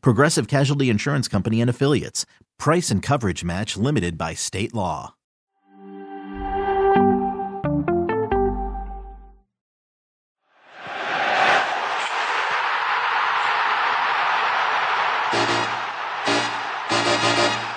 [0.00, 2.26] Progressive Casualty Insurance Company and Affiliates.
[2.58, 5.14] Price and coverage match limited by state law.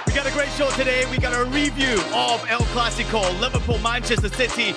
[0.05, 1.05] We got a great show today.
[1.09, 4.75] We got a review of El Clasico, Liverpool, Manchester City.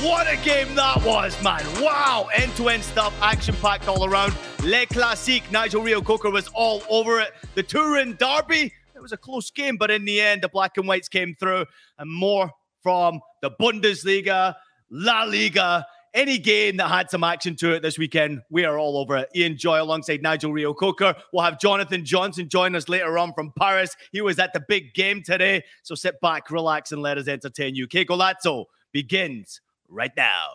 [0.00, 1.60] What a game that was, man.
[1.82, 2.28] Wow.
[2.32, 4.32] End to end stuff, action packed all around.
[4.62, 7.32] Le Classique, Nigel Reo-Coker was all over it.
[7.56, 10.86] The Turin Derby, it was a close game, but in the end, the black and
[10.86, 11.66] whites came through.
[11.98, 14.54] And more from the Bundesliga,
[14.88, 18.98] La Liga, any game that had some action to it this weekend, we are all
[18.98, 19.28] over it.
[19.34, 21.16] Ian Joy alongside Nigel Reo-Coker.
[21.32, 23.96] We'll have Jonathan Johnson join us later on from Paris.
[24.12, 25.64] He was at the big game today.
[25.82, 27.88] So sit back, relax, and let us entertain you.
[27.88, 30.46] Que Golazo begins right now.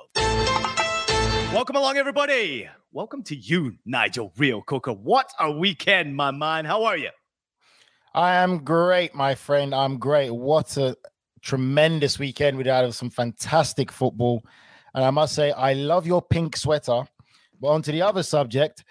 [1.53, 2.69] Welcome along, everybody.
[2.91, 4.93] Welcome to you, Nigel Reo-Coker.
[4.93, 6.65] What a weekend, my man.
[6.65, 7.09] How are you?
[8.13, 9.73] I am great, my friend.
[9.73, 10.29] I'm great.
[10.29, 10.95] What a
[11.41, 14.43] tremendous weekend we had of some fantastic football.
[14.93, 17.03] And I must say, I love your pink sweater.
[17.59, 18.83] But on to the other subject,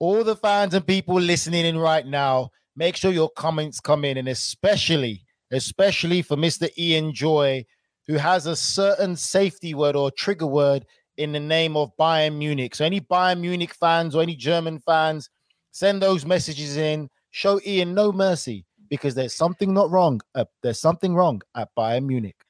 [0.00, 4.16] all the fans and people listening in right now, make sure your comments come in,
[4.16, 6.68] and especially, especially for Mr.
[6.76, 7.64] Ian Joy,
[8.06, 10.84] who has a certain safety word or trigger word
[11.16, 12.74] in the name of Bayern Munich.
[12.74, 15.30] So any Bayern Munich fans or any German fans,
[15.70, 17.08] send those messages in.
[17.30, 20.20] Show Ian no mercy because there's something not wrong.
[20.34, 22.43] Uh, there's something wrong at Bayern Munich.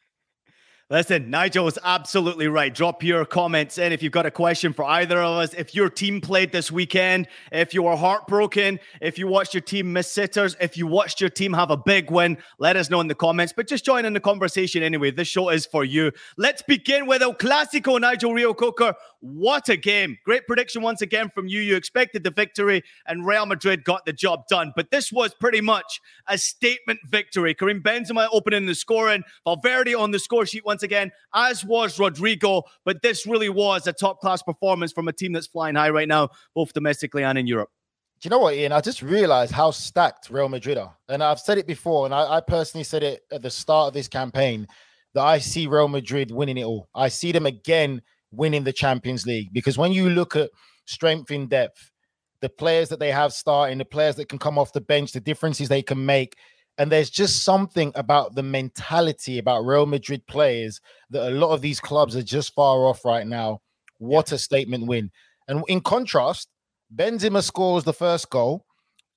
[0.90, 2.72] Listen, Nigel is absolutely right.
[2.72, 5.54] Drop your comments in if you've got a question for either of us.
[5.54, 9.94] If your team played this weekend, if you were heartbroken, if you watched your team
[9.94, 13.08] miss sitters, if you watched your team have a big win, let us know in
[13.08, 13.54] the comments.
[13.56, 15.10] But just join in the conversation anyway.
[15.10, 16.12] This show is for you.
[16.36, 18.94] Let's begin with El Clasico, Nigel Reo-Coker.
[19.20, 20.18] What a game.
[20.26, 21.62] Great prediction once again from you.
[21.62, 24.74] You expected the victory, and Real Madrid got the job done.
[24.76, 27.54] But this was pretty much a statement victory.
[27.54, 32.62] Karim Benzema opening the scoring, Valverde on the score sheet again, as was Rodrigo.
[32.84, 36.08] But this really was a top class performance from a team that's flying high right
[36.08, 37.70] now, both domestically and in Europe.
[38.20, 38.72] Do you know what, Ian?
[38.72, 40.96] I just realized how stacked Real Madrid are.
[41.08, 43.94] And I've said it before, and I, I personally said it at the start of
[43.94, 44.66] this campaign
[45.14, 46.88] that I see Real Madrid winning it all.
[46.94, 48.02] I see them again
[48.32, 50.50] winning the Champions League because when you look at
[50.86, 51.90] strength in depth,
[52.40, 55.20] the players that they have starting, the players that can come off the bench, the
[55.20, 56.36] differences they can make,
[56.78, 60.80] and there's just something about the mentality about Real Madrid players
[61.10, 63.60] that a lot of these clubs are just far off right now.
[63.98, 65.10] What a statement win.
[65.48, 66.48] And in contrast,
[66.94, 68.64] Benzema scores the first goal,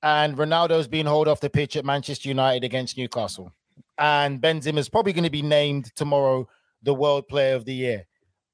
[0.03, 3.51] and Ronaldo's being hauled off the pitch at Manchester United against Newcastle.
[3.97, 6.47] And Benzema is probably going to be named tomorrow
[6.83, 8.05] the World Player of the Year.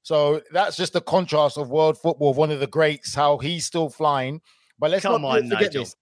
[0.02, 3.66] So that's just the contrast of world football, of one of the greats, how he's
[3.66, 4.40] still flying.
[4.78, 5.82] But let's Come not on, forget Nigel.
[5.84, 5.96] this.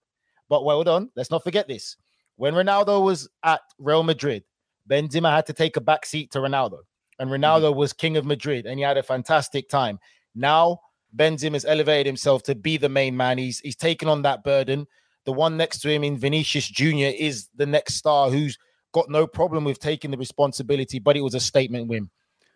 [0.48, 1.10] But well done.
[1.16, 1.96] Let's not forget this.
[2.36, 4.44] When Ronaldo was at Real Madrid,
[4.90, 6.78] Benzema had to take a back seat to Ronaldo.
[7.18, 7.78] And Ronaldo mm-hmm.
[7.78, 9.98] was king of Madrid and he had a fantastic time.
[10.34, 10.80] Now
[11.16, 13.38] Benzema has elevated himself to be the main man.
[13.38, 14.86] He's he's taken on that burden.
[15.24, 17.12] The one next to him in Vinicius Jr.
[17.16, 18.58] is the next star who's
[18.92, 22.10] got no problem with taking the responsibility, but it was a statement win.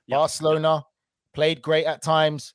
[0.06, 0.18] Yep.
[0.18, 0.82] Barcelona
[1.32, 2.54] played great at times.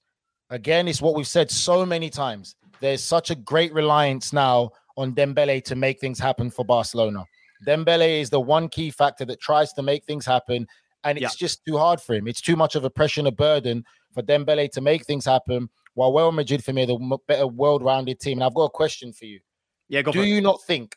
[0.49, 2.55] Again, it's what we've said so many times.
[2.81, 4.71] There's such a great reliance now
[5.01, 7.25] on Dembele to make things happen for Barcelona.
[7.67, 10.67] Dembele is the one key factor that tries to make things happen,
[11.03, 11.45] and it's Yeah.
[11.47, 12.27] just too hard for him.
[12.27, 13.83] It's too much of a pressure and a burden
[14.13, 15.69] for Dembele to make things happen.
[15.93, 18.37] While Real Madrid, for me, are the better world-rounded team.
[18.37, 19.41] And I've got a question for you.
[19.89, 20.29] Yeah, go Do for it.
[20.29, 20.95] you not think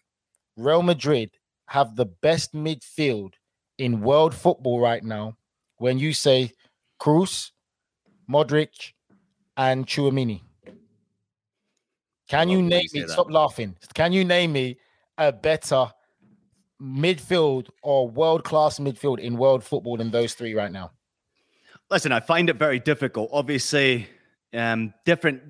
[0.57, 1.33] Real Madrid
[1.67, 3.35] have the best midfield
[3.77, 5.37] in world football right now
[5.79, 6.53] when you say
[7.01, 7.51] Kroos,
[8.31, 8.93] Modric,
[9.57, 10.43] and Tchouameni?
[12.29, 13.09] Can you name you me?
[13.09, 13.77] Stop laughing.
[13.95, 14.79] Can you name me
[15.19, 15.87] a better
[16.81, 20.91] midfield or world class midfield in world football than those three right now?
[21.91, 23.31] Listen, I find it very difficult.
[23.33, 24.09] Obviously,
[24.53, 25.43] um, different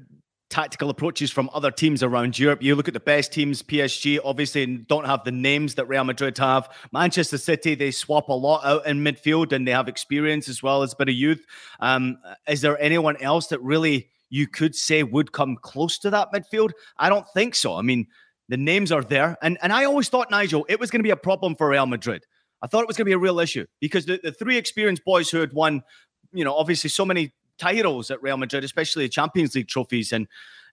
[0.50, 2.62] tactical approaches from other teams around Europe.
[2.62, 6.38] You look at the best teams, PSG, obviously don't have the names that Real Madrid
[6.38, 6.68] have.
[6.92, 10.82] Manchester City, they swap a lot out in midfield and they have experience as well
[10.82, 11.44] as a bit of youth.
[11.80, 16.32] Um, is there anyone else that really you could say would come close to that
[16.32, 16.72] midfield?
[16.98, 17.76] I don't think so.
[17.76, 18.08] I mean,
[18.48, 19.36] the names are there.
[19.42, 21.86] And, and I always thought, Nigel, it was going to be a problem for Real
[21.86, 22.26] Madrid.
[22.60, 25.04] I thought it was going to be a real issue because the, the three experienced
[25.04, 25.82] boys who had won,
[26.32, 30.26] you know, obviously so many titles at Real Madrid, especially the Champions League trophies and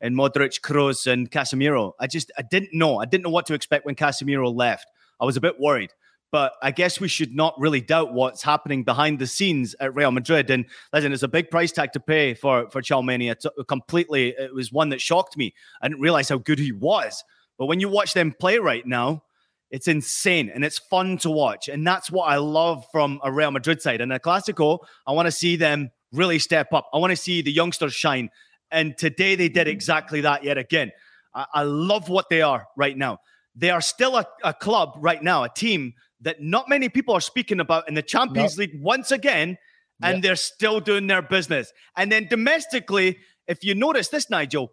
[0.04, 1.92] and Modric, Kroos, and Casemiro.
[2.00, 2.98] I just I didn't know.
[2.98, 4.88] I didn't know what to expect when Casemiro left.
[5.19, 5.92] I was a bit worried.
[6.31, 10.12] But I guess we should not really doubt what's happening behind the scenes at Real
[10.12, 10.50] Madrid.
[10.50, 12.81] And listen, it's a big price tag to pay for for.
[12.81, 14.30] It's completely.
[14.30, 15.54] It was one that shocked me.
[15.81, 17.24] I didn't realize how good he was.
[17.57, 19.24] But when you watch them play right now,
[19.72, 21.69] it's insane and it's fun to watch.
[21.69, 24.01] And that's what I love from a Real Madrid side.
[24.01, 26.89] And a Clasico, I want to see them really step up.
[26.94, 28.30] I want to see the youngsters shine.
[28.69, 30.92] And today they did exactly that yet again.
[31.33, 33.19] I, I love what they are right now.
[33.56, 37.21] They are still a, a, club right now, a team that not many people are
[37.21, 38.57] speaking about in the Champions.
[38.57, 39.57] League once again,
[40.03, 41.71] and they're still doing their business.
[41.95, 44.71] And then domestically, if you notice this, Nigel,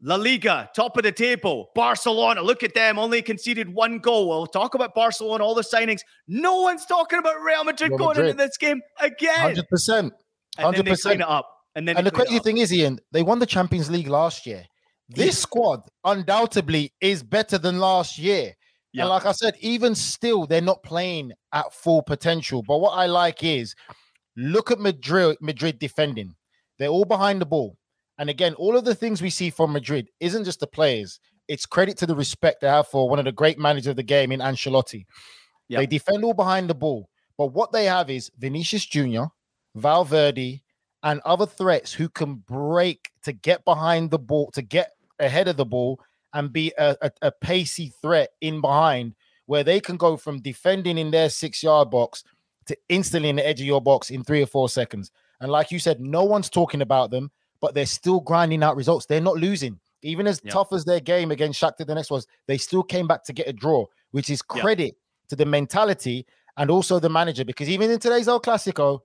[0.00, 1.70] La Liga, top of the table.
[1.74, 4.28] Barcelona, look at them, only conceded one goal.
[4.28, 6.00] We'll talk about Barcelona, all the signings.
[6.28, 9.56] No one's talking about Real Madrid Real going into this game again.
[9.56, 10.10] 100%.
[10.56, 11.48] Hundred percent up.
[11.74, 14.64] And then and the crazy thing is, Ian, they won the Champions League last year.
[15.08, 18.54] This squad undoubtedly is better than last year.
[18.92, 19.02] Yeah.
[19.02, 22.62] And like I said, even still, they're not playing at full potential.
[22.66, 23.74] But what I like is
[24.36, 26.34] look at Madrid, Madrid defending.
[26.78, 27.76] They're all behind the ball.
[28.18, 31.66] And again, all of the things we see from Madrid isn't just the players, it's
[31.66, 34.32] credit to the respect they have for one of the great managers of the game
[34.32, 35.04] in Ancelotti.
[35.68, 35.80] Yep.
[35.80, 37.08] They defend all behind the ball.
[37.36, 39.24] But what they have is Vinicius Jr.,
[39.76, 40.62] Valverde,
[41.02, 45.56] and other threats who can break to get behind the ball, to get ahead of
[45.56, 46.00] the ball
[46.34, 49.14] and be a, a, a pacey threat in behind
[49.46, 52.22] where they can go from defending in their six yard box
[52.66, 55.10] to instantly in the edge of your box in three or four seconds.
[55.40, 57.30] And like you said, no one's talking about them,
[57.60, 59.06] but they're still grinding out results.
[59.06, 59.80] They're not losing.
[60.02, 63.24] Even as tough as their game against Shakhtar the next was, they still came back
[63.24, 64.94] to get a draw, which is credit
[65.28, 66.26] to the mentality
[66.56, 67.44] and also the manager.
[67.44, 69.00] Because even in today's El Clasico,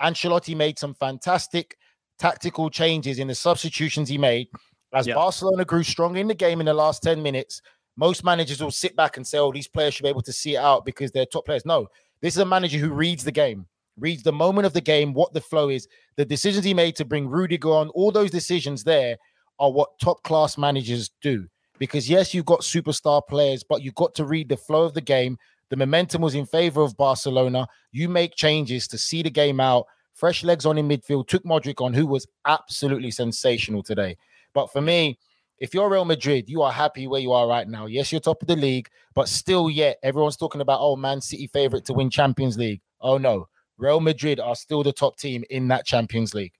[0.00, 1.76] Ancelotti made some fantastic
[2.18, 4.48] tactical changes in the substitutions he made.
[4.92, 5.16] As yep.
[5.16, 7.60] Barcelona grew strong in the game in the last 10 minutes,
[7.96, 10.54] most managers will sit back and say, oh, these players should be able to see
[10.54, 11.66] it out because they're top players.
[11.66, 11.88] No,
[12.22, 13.66] this is a manager who reads the game,
[13.98, 17.04] reads the moment of the game, what the flow is, the decisions he made to
[17.04, 19.16] bring Rudiger on, all those decisions there
[19.58, 21.46] are what top class managers do.
[21.78, 25.00] Because yes, you've got superstar players, but you've got to read the flow of the
[25.00, 25.36] game,
[25.70, 27.66] the momentum was in favor of Barcelona.
[27.92, 29.86] You make changes to see the game out.
[30.14, 34.16] Fresh legs on in midfield, took Modric on, who was absolutely sensational today.
[34.58, 35.20] But for me,
[35.58, 37.86] if you're Real Madrid, you are happy where you are right now.
[37.86, 41.46] Yes, you're top of the league, but still, yet everyone's talking about, oh, Man City
[41.46, 42.80] favorite to win Champions League.
[43.00, 43.46] Oh, no.
[43.76, 46.54] Real Madrid are still the top team in that Champions League.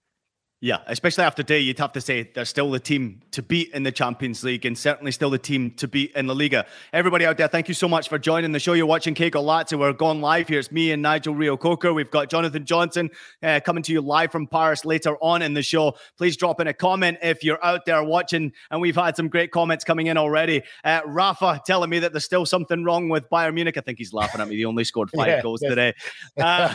[0.61, 3.83] Yeah, especially after today, you'd have to say they're still the team to beat in
[3.83, 6.65] the Champions League and certainly still the team to beat in La Liga.
[6.91, 8.73] Everybody out there, thank you so much for joining the show.
[8.73, 9.79] You're watching Que Golazo.
[9.79, 10.59] We're going live here.
[10.59, 11.93] It's me and Nigel Reo-Coker.
[11.93, 13.09] We've got Jonathan Johnson
[13.41, 15.95] uh, coming to you live from Paris later on in the show.
[16.17, 18.51] Please drop in a comment if you're out there watching.
[18.69, 20.63] And we've had some great comments coming in already.
[20.83, 23.77] Uh, Rafa telling me that there's still something wrong with Bayern Munich.
[23.77, 24.57] I think he's laughing at me.
[24.57, 25.93] He only scored five yeah, goals today.
[26.37, 26.73] Uh,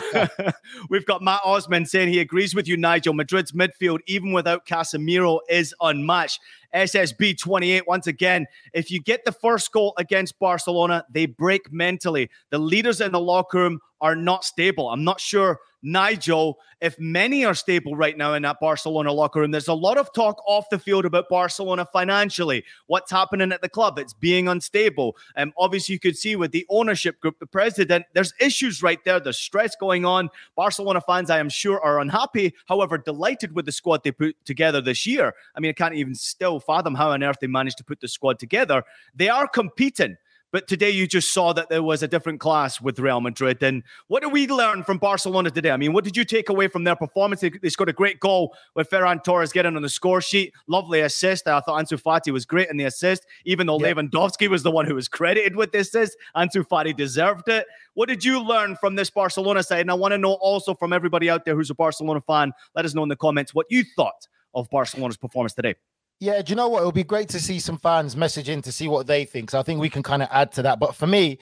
[0.89, 3.13] we've got Matt Osman saying he agrees with you, Nigel.
[3.13, 3.74] Madrid's midfield,
[4.07, 6.39] even without without Casemiro is unmatched.
[6.73, 12.29] SSB 28, once again, if you get the first goal against Barcelona, they break mentally.
[12.51, 14.89] The leaders in the locker room are not stable.
[14.89, 19.51] I'm not sure Nigel, if many are stable right now in that Barcelona locker room,
[19.51, 22.65] there's a lot of talk off the field about Barcelona financially.
[22.87, 23.99] What's happening at the club?
[23.99, 25.15] It's being unstable.
[25.35, 28.99] And um, obviously, you could see with the ownership group, the president, there's issues right
[29.05, 29.19] there.
[29.19, 30.29] There's stress going on.
[30.55, 32.55] Barcelona fans, I am sure, are unhappy.
[32.65, 35.35] However, delighted with the squad they put together this year.
[35.55, 38.07] I mean, I can't even still fathom how on earth they managed to put the
[38.07, 38.83] squad together.
[39.13, 40.17] They are competing.
[40.55, 43.61] But today you just saw that there was a different class with Real Madrid.
[43.61, 45.69] And what did we learn from Barcelona today?
[45.69, 47.41] I mean, what did you take away from their performance?
[47.41, 50.53] They, they scored a great goal with Ferran Torres getting on the score sheet.
[50.69, 51.45] Lovely assist.
[51.45, 53.91] I thought Ansu Fati was great in the assist, even though yeah.
[53.91, 56.15] Lewandowski was the one who was credited with the assist.
[56.37, 57.65] Ansu Fati deserved it.
[57.93, 59.81] What did you learn from this Barcelona side?
[59.81, 62.85] And I want to know also from everybody out there who's a Barcelona fan, let
[62.85, 65.75] us know in the comments what you thought of Barcelona's performance today.
[66.19, 66.79] Yeah, do you know what?
[66.79, 69.51] It'll be great to see some fans message in to see what they think.
[69.51, 70.79] So I think we can kind of add to that.
[70.79, 71.39] But for me,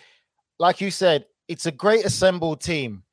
[0.60, 3.04] like you said, it's a great assembled team,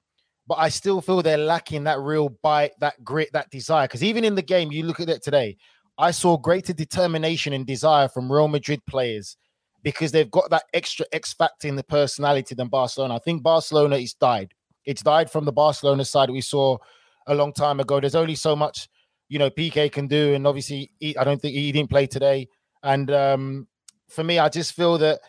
[0.47, 3.87] but I still feel they're lacking that real bite, that grit, that desire.
[3.87, 5.57] Because even in the game, you look at it today,
[5.99, 9.37] I saw greater determination and desire from Real Madrid players
[9.83, 13.17] because they've got that extra X factor in the personality than Barcelona.
[13.17, 14.55] I think Barcelona is died.
[14.87, 16.79] It's died from the Barcelona side we saw
[17.26, 18.00] a long time ago.
[18.00, 18.88] There's only so much,
[19.31, 22.49] you know, PK can do, and obviously, he, I don't think he didn't play today.
[22.83, 23.69] And um,
[24.09, 25.21] for me, I just feel that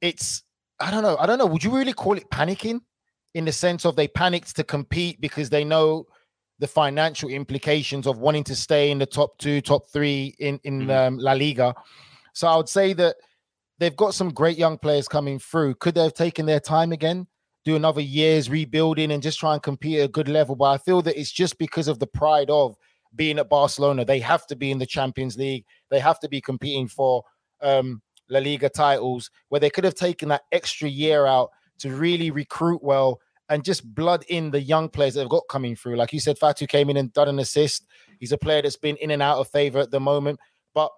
[0.00, 0.44] it's
[0.78, 1.16] I don't know.
[1.18, 1.46] I don't know.
[1.46, 2.80] Would you really call it panicking
[3.34, 6.06] in the sense of they panicked to compete because they know
[6.60, 10.82] the financial implications of wanting to stay in the top two, top three in in
[10.82, 10.90] mm-hmm.
[10.90, 11.74] um, La Liga?
[12.32, 13.16] So I would say that
[13.78, 15.74] they've got some great young players coming through.
[15.74, 17.26] Could they have taken their time again,
[17.64, 20.54] do another year's rebuilding, and just try and compete at a good level?
[20.54, 22.76] But I feel that it's just because of the pride of
[23.16, 24.04] being at Barcelona.
[24.04, 25.64] They have to be in the Champions League.
[25.90, 27.24] They have to be competing for
[27.62, 32.30] um, La Liga titles, where they could have taken that extra year out to really
[32.30, 35.96] recruit well and just blood in the young players that have got coming through.
[35.96, 37.86] Like you said, Fati came in and done an assist.
[38.18, 40.40] He's a player that's been in and out of favor at the moment.
[40.74, 40.90] But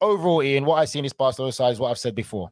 [0.00, 2.50] overall, Ian, what I see in this Barcelona side is what I've said before.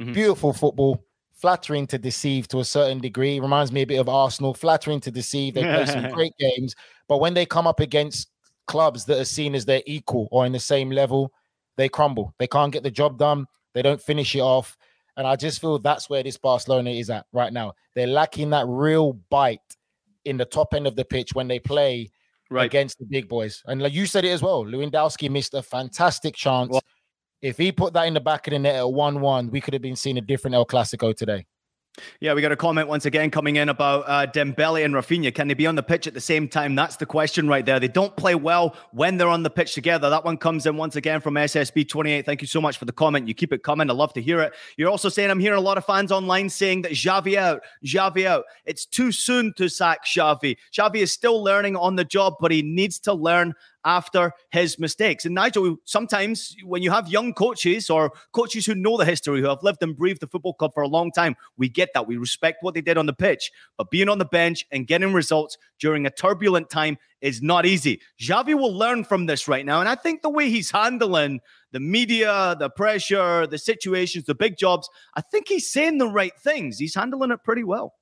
[0.00, 0.12] Mm-hmm.
[0.12, 3.38] Beautiful football, flattering to deceive to a certain degree.
[3.38, 5.54] Reminds me a bit of Arsenal, flattering to deceive.
[5.54, 6.74] They play some great games,
[7.06, 8.29] but when they come up against
[8.70, 11.32] clubs that are seen as their equal or in the same level,
[11.76, 12.32] they crumble.
[12.38, 13.46] They can't get the job done.
[13.74, 14.76] They don't finish it off.
[15.16, 17.72] And I just feel that's where this Barcelona is at right now.
[17.96, 19.58] They're lacking that real bite
[20.24, 22.12] in the top end of the pitch when they play
[22.48, 22.64] right.
[22.64, 23.60] against the big boys.
[23.66, 26.70] And like you said it as well, Lewandowski missed a fantastic chance.
[26.70, 26.82] Well,
[27.42, 29.74] if he put that in the back of the net at 1 1, we could
[29.74, 31.44] have been seeing a different El Clasico today.
[32.20, 35.34] Yeah, we got a comment once again coming in about uh, Dembele and Raphinha.
[35.34, 36.74] Can they be on the pitch at the same time?
[36.74, 37.80] That's the question right there.
[37.80, 40.08] They don't play well when they're on the pitch together.
[40.08, 42.24] That one comes in once again from SSB28.
[42.24, 43.26] Thank you so much for the comment.
[43.26, 43.90] You keep it coming.
[43.90, 44.52] I love to hear it.
[44.76, 48.24] You're also saying I'm hearing a lot of fans online saying that Xavi out, Xavi
[48.24, 48.44] out.
[48.64, 50.56] It's too soon to sack Xavi.
[50.72, 53.54] Xavi is still learning on the job, but he needs to learn
[53.84, 55.24] after his mistakes.
[55.24, 59.48] And Nigel, sometimes when you have young coaches or coaches who know the history, who
[59.48, 62.06] have lived and breathed the football club for a long time, we get that.
[62.06, 63.50] We respect what they did on the pitch.
[63.76, 68.00] But being on the bench and getting results during a turbulent time is not easy.
[68.20, 69.80] Xavi will learn from this right now.
[69.80, 71.40] And I think the way he's handling
[71.72, 76.32] the media, the pressure, the situations, the big jobs, I think he's saying the right
[76.42, 76.78] things.
[76.78, 77.94] He's handling it pretty well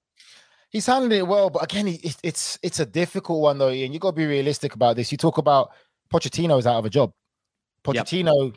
[0.70, 3.98] he's handling it well, but again, he, it's it's a difficult one though, and you
[3.98, 5.10] got to be realistic about this.
[5.10, 5.70] You talk about
[6.12, 7.12] Pochettino is out of a job.
[7.84, 8.56] Pochettino yep.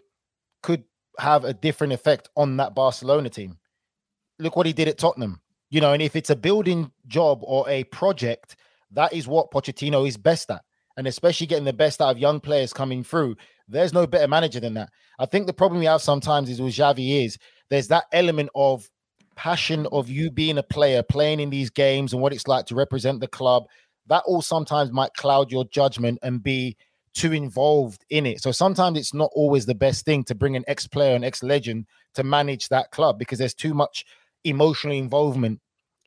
[0.64, 0.84] could
[1.18, 3.58] have a different effect on that Barcelona team.
[4.40, 5.42] Look what he did at Tottenham.
[5.70, 8.58] You know, and if it's a building job or a project,
[8.92, 10.62] that is what Pochettino is best at.
[10.98, 13.38] And especially getting the best out of young players coming through.
[13.68, 14.90] There's no better manager than that.
[15.18, 17.38] I think the problem we have sometimes is with Xavi is
[17.70, 18.90] there's that element of
[19.42, 22.76] passion of you being a player, playing in these games, and what it's like to
[22.76, 23.64] represent the club,
[24.06, 26.78] that all sometimes might cloud your judgment and be
[27.16, 28.40] too involved in it.
[28.40, 31.42] So sometimes it's not always the best thing to bring an ex player, an ex
[31.42, 34.06] legend to manage that club because there's too much
[34.44, 35.60] emotional involvement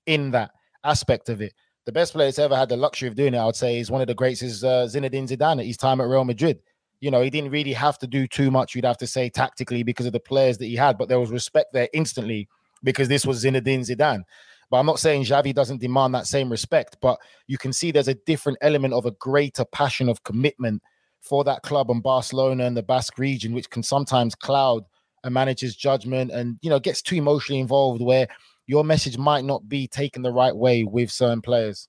[0.06, 0.52] in that
[0.84, 1.54] aspect of it.
[1.86, 3.90] The best player that's ever had the luxury of doing it, I would say, is
[3.90, 6.60] one of the greats is uh, Zinedine Zidane at his time at Real Madrid.
[7.00, 9.82] You know, he didn't really have to do too much, you'd have to say, tactically
[9.82, 12.48] because of the players that he had, but there was respect there instantly
[12.84, 14.22] because this was Zinedine Zidane.
[14.70, 18.08] But I'm not saying Xavi doesn't demand that same respect, but you can see there's
[18.08, 20.82] a different element of a greater passion of commitment
[21.20, 24.84] for that club and Barcelona and the Basque region, which can sometimes cloud
[25.24, 28.28] a manager's judgment and you know gets too emotionally involved where
[28.66, 31.88] your message might not be taken the right way with certain players.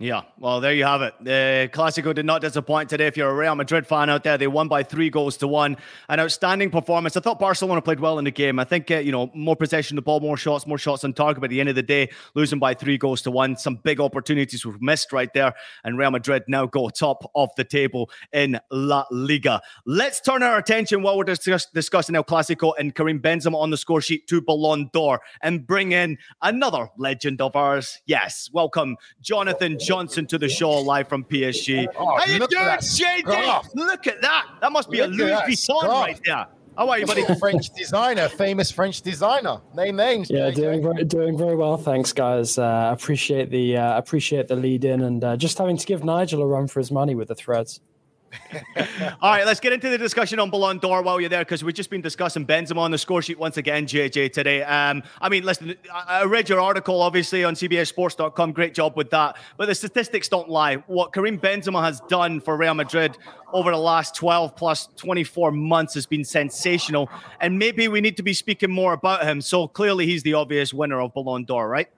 [0.00, 1.12] Yeah, well, there you have it.
[1.20, 3.08] The Clasico did not disappoint today.
[3.08, 5.76] If you're a Real Madrid fan out there, they won by three goals to one.
[6.08, 7.16] An outstanding performance.
[7.16, 8.60] I thought Barcelona played well in the game.
[8.60, 11.14] I think, uh, you know, more possession of the ball, more shots, more shots on
[11.14, 11.40] target.
[11.40, 13.98] But at the end of the day, losing by three goals to one, some big
[14.00, 15.52] opportunities were missed right there.
[15.82, 19.60] And Real Madrid now go top of the table in La Liga.
[19.84, 23.76] Let's turn our attention while we're discuss- discussing El Clasico and Karim Benzema on the
[23.76, 28.00] score sheet to Ballon d'Or and bring in another legend of ours.
[28.06, 29.76] Yes, welcome, Jonathan.
[29.88, 31.86] Johnson to the show live from PSG.
[31.98, 33.74] Oh, How you doing, JD?
[33.74, 34.46] Look at that.
[34.60, 36.46] That must be look a Louis Vuitton right there.
[36.76, 37.24] How are you, buddy?
[37.40, 39.62] French designer, famous French designer.
[39.74, 40.30] Name names.
[40.30, 41.78] Yeah, doing very, doing very well.
[41.78, 42.58] Thanks, guys.
[42.58, 46.42] Uh, appreciate the uh, appreciate the lead in and uh, just having to give Nigel
[46.42, 47.80] a run for his money with the threads.
[49.20, 51.74] All right, let's get into the discussion on Ballon d'Or while you're there, because we've
[51.74, 54.62] just been discussing Benzema on the score sheet once again, JJ, today.
[54.62, 58.52] Um, I mean, listen, I read your article, obviously, on CBSSports.com.
[58.52, 59.36] Great job with that.
[59.56, 60.76] But the statistics don't lie.
[60.86, 63.16] What Karim Benzema has done for Real Madrid
[63.52, 67.10] over the last 12 plus 24 months has been sensational.
[67.40, 69.40] And maybe we need to be speaking more about him.
[69.40, 71.88] So clearly, he's the obvious winner of Ballon d'Or, right?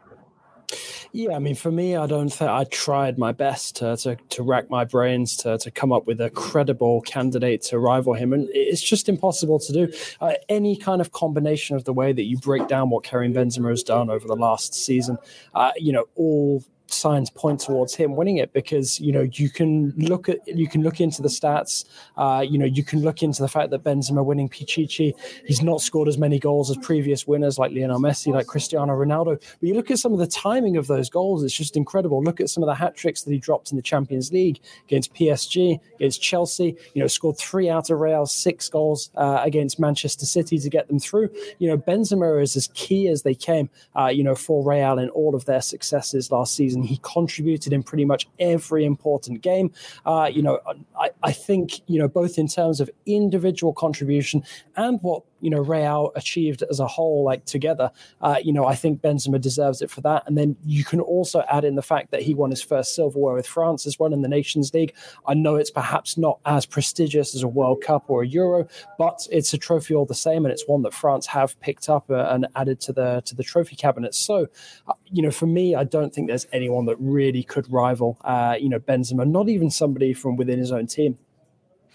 [1.13, 4.43] Yeah, I mean, for me, I don't think I tried my best to, to, to
[4.45, 8.49] rack my brains to, to come up with a credible candidate to rival him, and
[8.53, 9.93] it's just impossible to do.
[10.21, 13.71] Uh, any kind of combination of the way that you break down what Karim Benzema
[13.71, 15.19] has done over the last season,
[15.55, 16.63] uh, you know, all
[16.93, 20.83] signs point towards him winning it because you know you can look at you can
[20.83, 21.85] look into the stats.
[22.17, 25.15] Uh, you know you can look into the fact that Benzema winning Pichichi,
[25.47, 29.41] he's not scored as many goals as previous winners like Lionel Messi, like Cristiano Ronaldo.
[29.41, 32.23] But you look at some of the timing of those goals; it's just incredible.
[32.23, 35.15] Look at some of the hat tricks that he dropped in the Champions League against
[35.15, 36.77] PSG, against Chelsea.
[36.95, 40.89] You know, scored three out of Real, six goals uh, against Manchester City to get
[40.89, 41.31] them through.
[41.59, 43.69] You know, Benzema is as key as they came.
[43.97, 46.95] Uh, you know, for Real in all of their successes last season season.
[46.95, 49.73] He contributed in pretty much every important game.
[50.05, 50.61] Uh, you know,
[50.99, 54.43] I, I think, you know, both in terms of individual contribution
[54.77, 57.91] and what you know Real achieved as a whole, like together.
[58.21, 60.25] Uh, you know, I think Benzema deserves it for that.
[60.27, 63.35] And then you can also add in the fact that he won his first silverware
[63.35, 64.95] with France as well in the Nations League.
[65.27, 68.67] I know it's perhaps not as prestigious as a World Cup or a Euro,
[68.99, 72.11] but it's a trophy all the same, and it's one that France have picked up
[72.11, 74.15] uh, and added to the to the trophy cabinet.
[74.15, 74.49] So,
[74.89, 78.57] uh, you know, for me, I don't think there's anyone that really could rival, uh,
[78.61, 79.29] you know, Benzema.
[79.29, 81.19] Not even somebody from within his own team.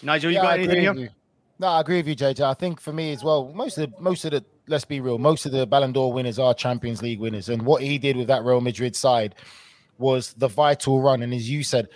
[0.01, 1.09] Nigel, you yeah, got anything here?
[1.57, 2.41] No, I agree with you, JJ.
[2.41, 5.17] I think for me as well, most of the most of the let's be real,
[5.17, 8.27] most of the Ballon d'Or winners are Champions League winners, and what he did with
[8.27, 9.35] that Real Madrid side
[9.97, 11.21] was the vital run.
[11.21, 11.87] And as you said,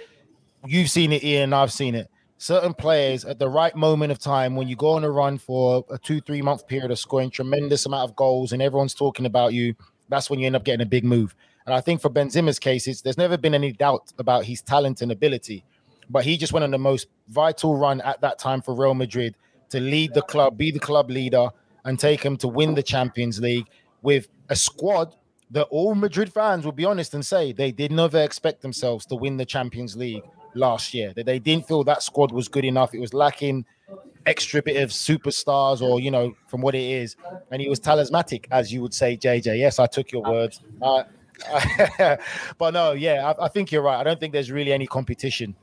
[0.66, 2.10] you've seen it, Ian, I've seen it.
[2.38, 5.84] Certain players at the right moment of time, when you go on a run for
[5.90, 9.52] a two, three month period of scoring tremendous amount of goals, and everyone's talking about
[9.52, 9.76] you,
[10.08, 11.36] that's when you end up getting a big move.
[11.66, 15.02] And I think for Benzema's case, it's, there's never been any doubt about his talent
[15.02, 15.66] and ability,
[16.10, 19.36] but he just went on the most vital run at that time for Real Madrid
[19.70, 21.50] to lead the club, be the club leader,
[21.86, 23.68] and take them to win the Champions League
[24.02, 25.16] with a squad
[25.52, 29.16] that all Madrid fans will be honest and say they did never expect themselves to
[29.16, 31.14] win the Champions League last year.
[31.16, 32.94] That they didn't feel that squad was good enough.
[32.94, 33.66] It was lacking
[34.26, 37.16] extra bit of superstars, or you know, from what it is.
[37.52, 39.58] And he was talismanic, as you would say, JJ.
[39.58, 40.62] Yes, I took your words.
[40.82, 41.04] Uh,
[42.58, 44.00] but no, yeah, I, I think you're right.
[44.00, 45.56] I don't think there's really any competition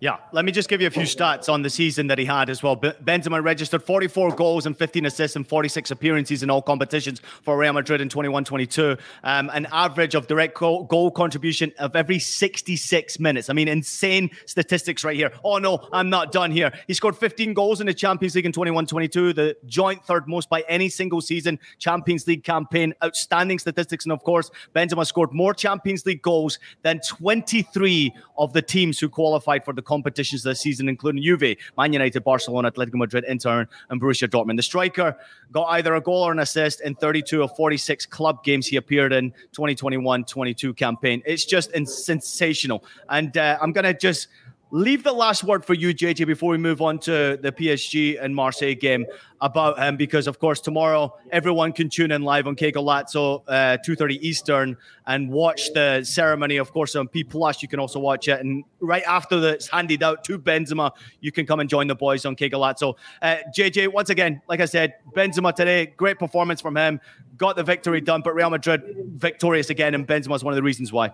[0.00, 2.48] yeah, let me just give you a few stats on the season that he had
[2.50, 2.76] as well.
[2.76, 7.72] Benzema registered 44 goals and 15 assists and 46 appearances in all competitions for Real
[7.72, 8.96] Madrid in 21-22.
[9.24, 13.50] Um, an average of direct goal, goal, contribution of every 66 minutes.
[13.50, 15.32] I mean, insane statistics right here.
[15.42, 16.70] Oh no, I'm not done here.
[16.86, 20.60] He scored 15 goals in the Champions League in 21-22, the joint third most by
[20.68, 22.94] any single season Champions League campaign.
[23.02, 28.62] Outstanding statistics, and of course, Benzema scored more Champions League goals than 23 of the
[28.62, 33.24] teams who qualified for the competitions this season, including Juve, Man United, Barcelona, Atletico Madrid,
[33.26, 34.56] Inter, and Borussia Dortmund.
[34.56, 35.16] The striker
[35.50, 39.12] got either a goal or an assist in 32 of 46 club games he appeared
[39.12, 41.22] in 2021-22 campaign.
[41.24, 42.84] It's just sensational.
[43.08, 44.28] And uh, I'm to just
[44.70, 48.34] leave the last word for you, JJ, before we move on to the PSG and
[48.34, 49.06] Marseille game
[49.40, 53.78] about him, because of course tomorrow everyone can tune in live on Que Golazo, uh,
[53.84, 54.76] two thirty Eastern,
[55.06, 56.56] and watch the ceremony.
[56.56, 60.02] Of course, on P Plus, you can also watch it, and right after that's handed
[60.02, 62.94] out to Benzema, you can come and join the boys on Que Golazo.
[63.22, 67.00] Uh, JJ, once again, like I said, Benzema today, great performance from him,
[67.36, 68.82] got the victory done, but Real Madrid
[69.14, 71.12] victorious again, and Benzema is one of the reasons why.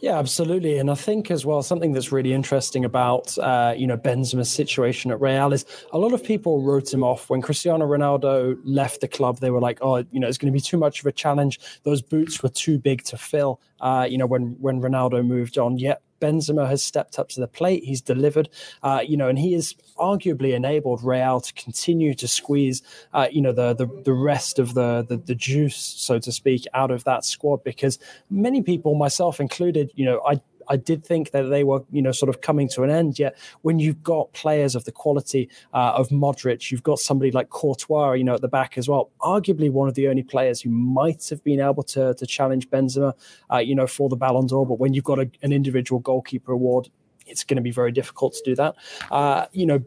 [0.00, 0.78] Yeah, absolutely.
[0.78, 5.10] And I think as well, something that's really interesting about, uh, you know, Benzema's situation
[5.10, 9.08] at Real is a lot of people wrote him off when Cristiano Ronaldo left the
[9.08, 9.38] club.
[9.38, 11.60] They were like, oh, you know, it's going to be too much of a challenge.
[11.84, 15.78] Those boots were too big to fill, uh, you know, when, when Ronaldo moved on.
[15.78, 17.82] Yet Benzema has stepped up to the plate.
[17.84, 18.48] He's delivered,
[18.82, 22.82] uh, you know, and he has arguably enabled Real to continue to squeeze,
[23.12, 26.62] uh, you know, the, the the rest of the, the the juice, so to speak,
[26.80, 27.64] out of that squad.
[27.64, 27.98] Because
[28.30, 32.12] many people, myself included, you know, I I did think that they were, you know,
[32.12, 33.18] sort of coming to an end.
[33.18, 37.50] Yet when you've got players of the quality uh, of Modric, you've got somebody like
[37.50, 39.10] Courtois, you know, at the back as well.
[39.20, 43.14] Arguably one of the only players who might have been able to to challenge Benzema,
[43.52, 44.66] uh, you know, for the Ballon d'Or.
[44.66, 46.88] But when you've got a, an individual goalkeeper award,
[47.26, 48.74] it's going to be very difficult to do that.
[49.10, 49.82] Uh, you know,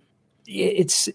[0.48, 1.10] it's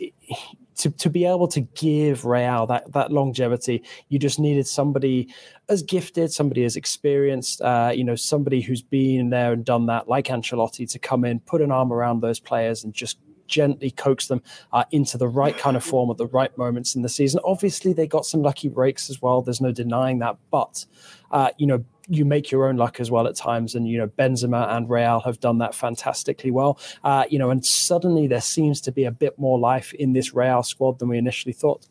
[0.81, 5.33] to, to be able to give Real that that longevity, you just needed somebody
[5.69, 10.09] as gifted, somebody as experienced, uh, you know, somebody who's been there and done that,
[10.09, 14.29] like Ancelotti, to come in, put an arm around those players, and just gently coax
[14.29, 17.41] them uh, into the right kind of form at the right moments in the season.
[17.45, 19.43] Obviously, they got some lucky breaks as well.
[19.43, 20.87] There's no denying that, but
[21.31, 23.75] uh, you know, you make your own luck as well at times.
[23.75, 26.79] And, you know, Benzema and Real have done that fantastically well.
[27.05, 30.35] Uh, you know, and suddenly there seems to be a bit more life in this
[30.35, 31.87] Real squad than we initially thought.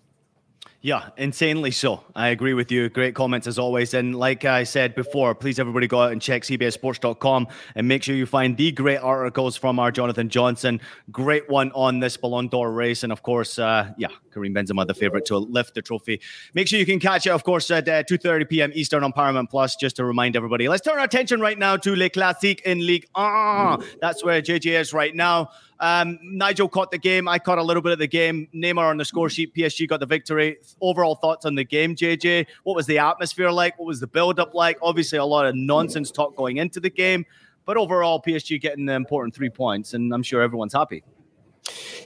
[0.81, 2.05] Yeah, insanely so.
[2.15, 2.87] I agree with you.
[2.87, 3.93] Great comments as always.
[3.93, 8.15] And like I said before, please everybody go out and check CBSSports.com and make sure
[8.15, 10.79] you find the great articles from our Jonathan Johnson.
[11.11, 13.03] Great one on this Ballon d'Or race.
[13.03, 16.21] And of course, uh, yeah, Karim Benzema, the favorite to lift the trophy.
[16.53, 18.71] Make sure you can catch it, of course, at uh, 2.30 p.m.
[18.73, 20.69] Eastern on Paramount Plus, just to remind everybody.
[20.69, 24.79] Let's turn our attention right now to Le Classique in League Ah, That's where JJ
[24.79, 25.49] is right now.
[25.79, 27.27] Um, Nigel caught the game.
[27.27, 28.47] I caught a little bit of the game.
[28.53, 29.55] Neymar on the score sheet.
[29.55, 30.57] PSG got the victory.
[30.81, 32.47] Overall thoughts on the game, JJ?
[32.63, 33.79] What was the atmosphere like?
[33.79, 34.77] What was the build up like?
[34.81, 37.25] Obviously, a lot of nonsense talk going into the game,
[37.65, 41.03] but overall, PSG getting the important three points, and I'm sure everyone's happy.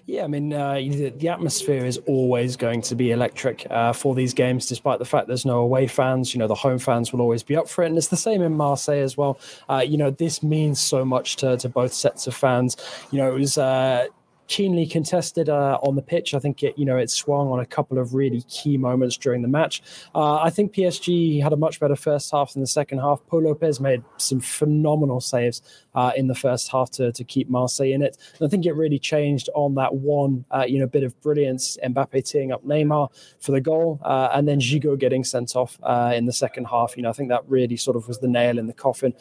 [0.05, 4.33] Yeah, I mean, uh, the, atmosphere is always going to be electric uh, for these
[4.33, 6.33] games, despite the fact there's no away fans.
[6.33, 7.87] You know, the home fans will always be up for it.
[7.87, 9.39] And it's the same in Marseille as well.
[9.69, 12.75] Uh, you know, this means so much to, to both sets of fans.
[13.11, 14.07] You know, it was uh,
[14.47, 16.33] keenly contested uh, on the pitch.
[16.33, 19.41] I think it, you know, it swung on a couple of really key moments during
[19.41, 19.81] the match.
[20.13, 23.25] Uh, I think PSG had a much better first half than the second half.
[23.27, 25.61] Pau Lopez made some phenomenal saves
[25.95, 28.17] uh, in the first half to, to keep Marseille in it.
[28.39, 31.77] And I think it really changed on that one, uh, you know, bit of brilliance.
[31.83, 36.13] Mbappe teeing up Neymar for the goal, uh, and then Gigot getting sent off uh,
[36.15, 36.95] in the second half.
[36.97, 39.13] You know, I think that really sort of was the nail in the coffin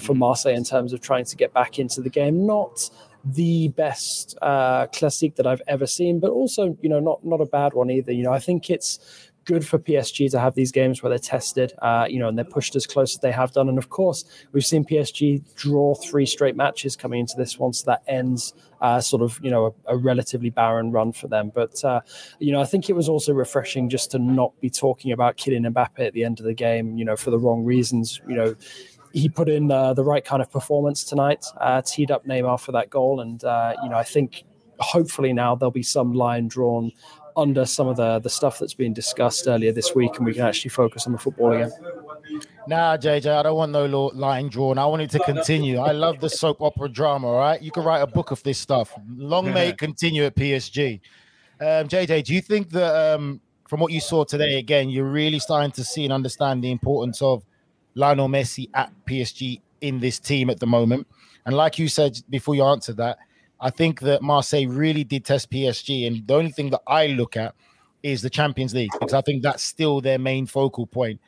[0.00, 2.46] for Marseille in terms of trying to get back into the game.
[2.46, 2.90] Not
[3.24, 7.46] the best uh, classic that I've ever seen, but also you know not not a
[7.46, 8.12] bad one either.
[8.12, 8.98] You know, I think it's
[9.44, 12.44] good for PSG to have these games where they're tested, uh, you know, and they're
[12.44, 13.68] pushed as close as they have done.
[13.68, 17.84] And of course, we've seen PSG draw three straight matches coming into this one, so
[17.86, 21.52] that ends uh, sort of, you know, a, a, relatively barren run for them.
[21.54, 22.00] But uh,
[22.38, 25.72] you know, I think it was also refreshing just to not be talking about Kylian
[25.72, 28.20] Mbappe at the end of the game, you know, for the wrong reasons.
[28.28, 28.54] You know,
[29.12, 32.72] he put in uh, the right kind of performance tonight, uh, teed up Neymar for
[32.72, 34.44] that goal, and uh, you know I think
[34.78, 36.92] hopefully now there'll be some line drawn
[37.36, 40.44] under some of the the stuff that's been discussed earlier this week, and we can
[40.44, 41.72] actually focus on the football again.
[42.66, 44.78] Nah, JJ, I don't want no line drawn.
[44.78, 45.78] I want it to continue.
[45.78, 47.28] I love the soap opera drama.
[47.28, 48.92] All right, you can write a book of this stuff.
[49.16, 51.00] Long may it continue at PSG.
[51.60, 55.38] Um, JJ, do you think that um, from what you saw today, again, you're really
[55.38, 57.44] starting to see and understand the importance of
[57.94, 61.06] Lionel Messi at PSG in this team at the moment.
[61.44, 63.18] And like you said before you answered that,
[63.60, 66.06] I think that Marseille really did test PSG.
[66.06, 67.54] And the only thing that I look at
[68.02, 71.20] is the Champions League because I think that's still their main focal point.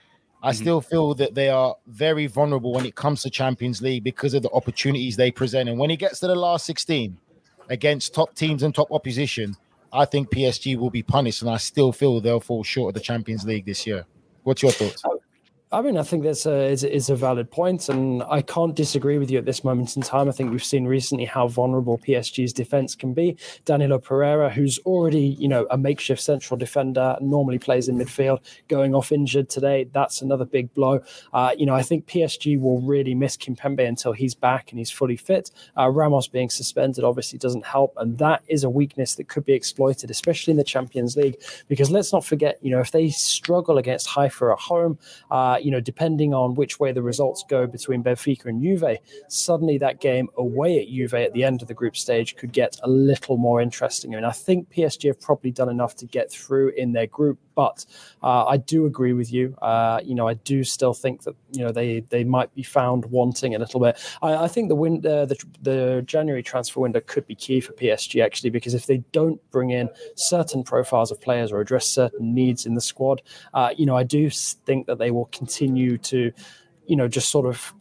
[0.43, 0.63] I mm-hmm.
[0.63, 4.43] still feel that they are very vulnerable when it comes to Champions League because of
[4.43, 5.69] the opportunities they present.
[5.69, 7.17] And when it gets to the last 16
[7.69, 9.57] against top teams and top opposition,
[9.93, 11.43] I think PSG will be punished.
[11.43, 14.05] And I still feel they'll fall short of the Champions League this year.
[14.43, 15.03] What's your thoughts?
[15.75, 19.19] I mean, I think that's a is, is a valid point, and I can't disagree
[19.19, 20.29] with you at this moment in time.
[20.29, 23.37] I think we've seen recently how vulnerable PSG's defense can be.
[23.65, 28.95] Danilo Pereira, who's already you know a makeshift central defender, normally plays in midfield, going
[28.95, 29.89] off injured today.
[29.93, 31.01] That's another big blow.
[31.33, 34.93] Uh, you know, I think PSG will really miss Kimpembe until he's back and he's
[34.93, 35.51] fully fit.
[35.77, 39.55] Uh, Ramos being suspended obviously doesn't help, and that is a weakness that could be
[39.55, 41.37] exploited, especially in the Champions League.
[41.67, 45.01] Because let's not forget, you know, if they struggle against Haifa at home.
[45.33, 48.99] Uh, you know, depending on which way the results go between Benfica and Juve,
[49.29, 52.77] suddenly that game away at Juve at the end of the group stage could get
[52.83, 54.13] a little more interesting.
[54.13, 57.39] I mean, I think PSG have probably done enough to get through in their group,
[57.55, 57.85] but
[58.23, 59.57] uh, I do agree with you.
[59.61, 63.07] Uh, you know, I do still think that you know they they might be found
[63.07, 63.99] wanting a little bit.
[64.23, 67.73] I, I think the, win, uh, the the January transfer window could be key for
[67.73, 72.35] PSG actually because if they don't bring in certain profiles of players or address certain
[72.35, 73.23] needs in the squad,
[73.55, 76.33] uh, you know, I do think that they will continue continue to,
[76.87, 77.75] you know, just sort of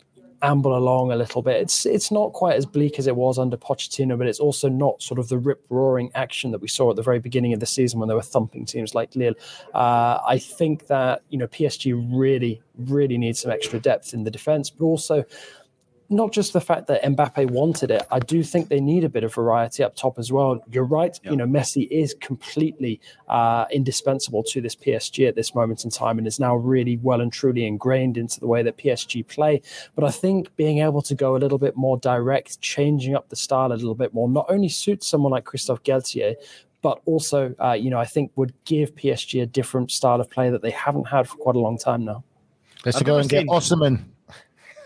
[0.44, 1.62] amble along a little bit.
[1.62, 5.02] It's it's not quite as bleak as it was under Pochettino, but it's also not
[5.02, 7.66] sort of the rip roaring action that we saw at the very beginning of the
[7.66, 9.36] season when they were thumping teams like Lille.
[9.74, 14.32] Uh, I think that you know PSG really really needs some extra depth in the
[14.32, 15.26] defense, but also
[16.14, 18.04] not just the fact that Mbappe wanted it.
[18.12, 20.64] I do think they need a bit of variety up top as well.
[20.72, 21.18] You're right.
[21.24, 21.32] Yep.
[21.32, 26.18] You know, Messi is completely uh, indispensable to this PSG at this moment in time,
[26.18, 29.62] and is now really well and truly ingrained into the way that PSG play.
[29.96, 33.36] But I think being able to go a little bit more direct, changing up the
[33.36, 36.36] style a little bit more, not only suits someone like Christophe Galtier,
[36.82, 40.50] but also, uh, you know, I think would give PSG a different style of play
[40.50, 42.24] that they haven't had for quite a long time now.
[42.86, 44.04] Let's go and get Osimhen.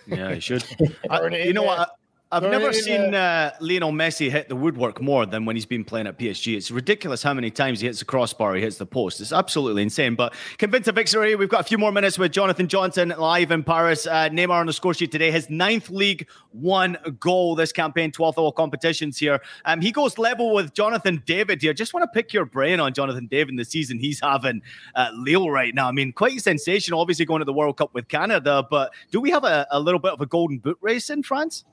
[0.07, 0.63] Yeah, he should.
[1.09, 1.89] I, you know what?
[2.29, 6.07] I've never seen uh, Lionel Messi hit the woodwork more than when he's been playing
[6.07, 6.57] at PSG.
[6.57, 9.21] It's ridiculous how many times he hits the crossbar, he hits the post.
[9.21, 10.15] It's absolutely insane.
[10.15, 11.35] But convinced of victory.
[11.35, 14.05] We've got a few more minutes with Jonathan Johnson live in Paris.
[14.05, 15.31] Uh, Neymar on the score sheet today.
[15.31, 19.39] His ninth Ligue 1 goal this campaign, 12th all competitions here.
[19.63, 21.73] Um, he goes level with Jonathan David here.
[21.73, 24.61] Just want to pick your brain on Jonathan David the season he's having
[24.95, 25.87] at Lille right now.
[25.87, 26.99] I mean, quite sensational.
[26.99, 29.99] Obviously going to the World Cup with Canada, but do we have a, a little
[29.99, 31.63] bit of a golden boot race in France?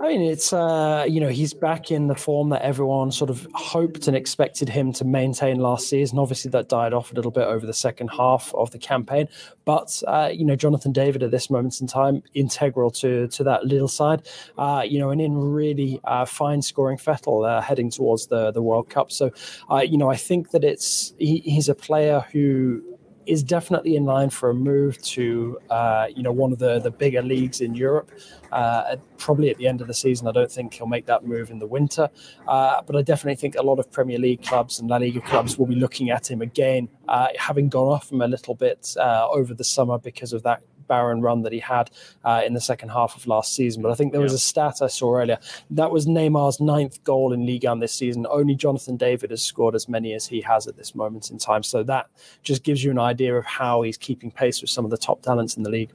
[0.00, 3.46] I mean, it's uh, you know he's back in the form that everyone sort of
[3.54, 6.18] hoped and expected him to maintain last season.
[6.18, 9.28] Obviously, that died off a Lille bit over the second half of the campaign.
[9.64, 13.64] But uh, you know, Jonathan David at this moment in time integral to to that
[13.64, 14.26] little side.
[14.56, 18.62] Uh, you know, and in really uh, fine scoring fettle uh, heading towards the the
[18.62, 19.10] World Cup.
[19.10, 19.32] So,
[19.70, 22.82] uh, you know, I think that it's he, he's a player who
[23.28, 26.90] is definitely in line for a move to uh, you know one of the the
[26.90, 28.10] bigger leagues in Europe.
[28.50, 31.50] Uh, probably at the end of the season, I don't think he'll make that move
[31.50, 32.08] in the winter,
[32.46, 35.58] uh, but I definitely think a lot of Premier League clubs and La Liga clubs
[35.58, 39.28] will be looking at him again, uh, having gone off him a little bit uh,
[39.30, 41.90] over the summer because of that barren run that he had
[42.24, 43.82] uh, in the second half of last season.
[43.82, 45.38] But I think there was a stat I saw earlier
[45.70, 48.26] that was Neymar's ninth goal in Ligue 1 this season.
[48.28, 51.62] Only Jonathan David has scored as many as he has at this moment in time.
[51.62, 52.08] So that
[52.42, 55.22] just gives you an idea of how he's keeping pace with some of the top
[55.22, 55.90] talents in the league.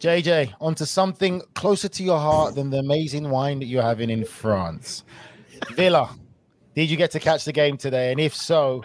[0.00, 4.24] JJ, onto something closer to your heart than the amazing wine that you're having in
[4.24, 5.02] France.
[5.72, 6.16] Villa,
[6.74, 8.12] did you get to catch the game today?
[8.12, 8.84] And if so,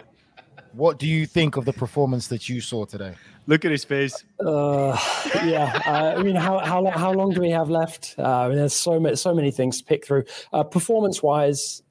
[0.72, 3.14] what do you think of the performance that you saw today?
[3.46, 4.24] Look at his face.
[4.40, 4.98] Uh,
[5.44, 8.14] yeah, uh, I mean, how how long, how long do we have left?
[8.18, 10.24] Uh, I mean, there's so many so many things to pick through.
[10.52, 11.82] Uh, performance wise,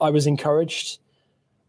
[0.00, 0.98] I was encouraged,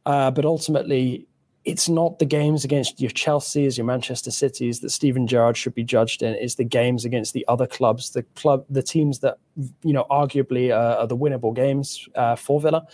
[0.06, 1.28] uh, but ultimately,
[1.64, 5.84] it's not the games against your Chelsea's, your Manchester Cities that Steven Gerrard should be
[5.84, 6.34] judged in.
[6.36, 9.38] It's the games against the other clubs, the club, the teams that
[9.82, 12.86] you know arguably are the winnable games uh, for Villa,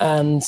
[0.00, 0.42] and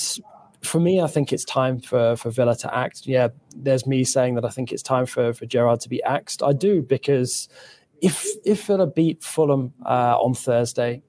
[0.62, 3.06] for me, I think it's time for, for Villa to act.
[3.06, 6.42] Yeah, there's me saying that I think it's time for, for Gerrard to be axed.
[6.42, 7.48] I do because
[8.00, 11.02] if if Villa beat Fulham uh, on Thursday,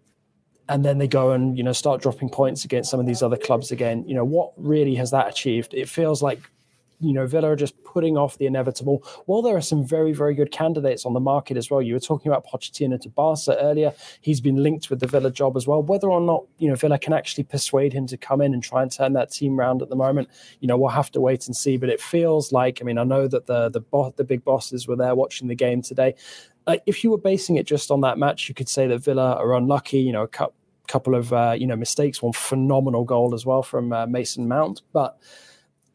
[0.68, 3.38] and then they go and you know start dropping points against some of these other
[3.38, 5.74] clubs again, you know what really has that achieved?
[5.74, 6.40] It feels like
[7.00, 9.04] you know, Villa are just putting off the inevitable.
[9.26, 11.82] Well, there are some very, very good candidates on the market as well.
[11.82, 13.94] You were talking about Pochettino to Barca earlier.
[14.22, 15.82] He's been linked with the Villa job as well.
[15.82, 18.82] Whether or not, you know, Villa can actually persuade him to come in and try
[18.82, 21.56] and turn that team around at the moment, you know, we'll have to wait and
[21.56, 21.78] see.
[21.78, 24.88] But it feels like, I mean, I know that the the bo- the big bosses
[24.88, 26.16] were there watching the game today.
[26.86, 29.56] If you were basing it just on that match, you could say that Villa are
[29.56, 30.00] unlucky.
[30.00, 30.56] You know, a couple
[30.88, 34.82] couple of uh, you know mistakes, one phenomenal goal as well from uh, Mason Mount,
[34.92, 35.18] but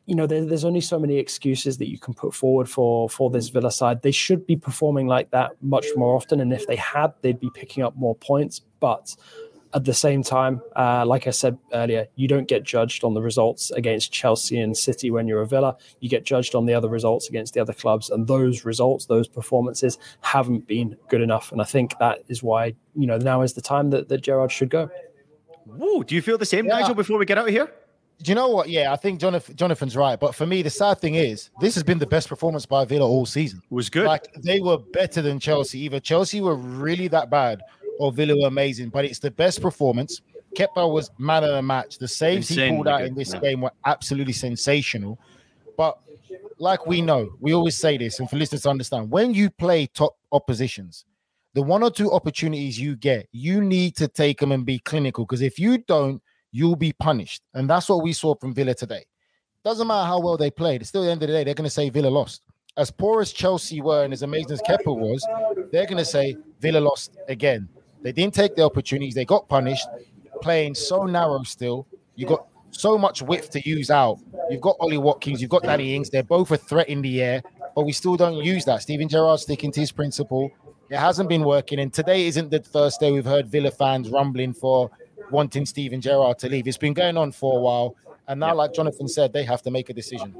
[0.06, 3.30] you know, there, there's only so many excuses that you can put forward for for
[3.30, 4.02] this Villa side.
[4.02, 7.50] They should be performing like that much more often, and if they had, they'd be
[7.54, 8.60] picking up more points.
[8.80, 9.16] But
[9.72, 13.22] at the same time, uh, like I said earlier, you don't get judged on the
[13.22, 15.76] results against Chelsea and City when you're a Villa.
[16.00, 19.26] You get judged on the other results against the other clubs, and those results, those
[19.26, 21.50] performances, haven't been good enough.
[21.50, 24.52] And I think that is why you know now is the time that, that Gerrard
[24.52, 24.90] should go.
[25.64, 26.80] Whoa, do you feel the same, yeah.
[26.80, 26.94] Nigel?
[26.94, 27.72] Before we get out of here.
[28.22, 28.68] Do you know what?
[28.68, 30.18] Yeah, I think Jonathan, Jonathan's right.
[30.18, 33.06] But for me, the sad thing is, this has been the best performance by Villa
[33.06, 33.60] all season.
[33.62, 34.06] It was good.
[34.06, 35.80] Like they were better than Chelsea.
[35.80, 37.60] Either Chelsea were really that bad,
[37.98, 38.88] or Villa were amazing.
[38.88, 40.22] But it's the best performance.
[40.56, 41.98] Kepa was man of the match.
[41.98, 43.08] The saves Insane, he pulled out good.
[43.08, 43.40] in this yeah.
[43.40, 45.18] game were absolutely sensational.
[45.76, 45.98] But
[46.58, 49.86] like we know, we always say this, and for listeners to understand, when you play
[49.88, 51.04] top oppositions,
[51.54, 55.24] the one or two opportunities you get, you need to take them and be clinical.
[55.24, 56.22] Because if you don't,
[56.54, 57.42] you'll be punished.
[57.54, 59.04] And that's what we saw from Villa today.
[59.64, 61.66] Doesn't matter how well they played, it's still the end of the day, they're going
[61.66, 62.42] to say Villa lost.
[62.76, 65.26] As poor as Chelsea were and as amazing as Kepa was,
[65.72, 67.68] they're going to say Villa lost again.
[68.02, 69.86] They didn't take the opportunities, they got punished,
[70.42, 71.88] playing so narrow still.
[72.14, 74.20] You got so much width to use out.
[74.48, 76.10] You've got Ollie Watkins, you've got Danny Ings.
[76.10, 77.42] They're both a threat in the air,
[77.74, 78.82] but we still don't use that.
[78.82, 80.50] Steven Gerrard sticking to his principle.
[80.90, 81.80] It hasn't been working.
[81.80, 84.90] And today isn't the first day we've heard Villa fans rumbling for
[85.30, 86.66] wanting Steven Gerrard to leave.
[86.66, 87.96] It's been going on for a while.
[88.28, 90.34] And now, like Jonathan said, they have to make a decision.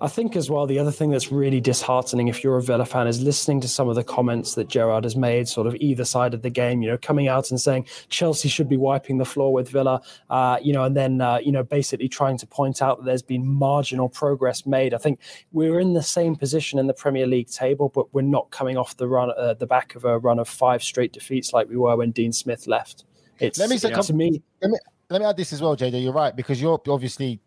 [0.00, 3.06] I think as well, the other thing that's really disheartening if you're a Villa fan
[3.06, 6.32] is listening to some of the comments that Gerrard has made, sort of either side
[6.32, 9.52] of the game, you know, coming out and saying Chelsea should be wiping the floor
[9.52, 12.98] with Villa, uh, you know, and then, uh, you know, basically trying to point out
[12.98, 14.94] that there's been marginal progress made.
[14.94, 15.20] I think
[15.52, 18.96] we're in the same position in the Premier League table, but we're not coming off
[18.96, 21.96] the run, uh, the back of a run of five straight defeats like we were
[21.96, 23.04] when Dean Smith left.
[23.38, 24.42] It's let me say, to me.
[24.62, 24.78] Let me,
[25.10, 26.02] let me add this as well, JJ.
[26.02, 27.40] You're right because you're obviously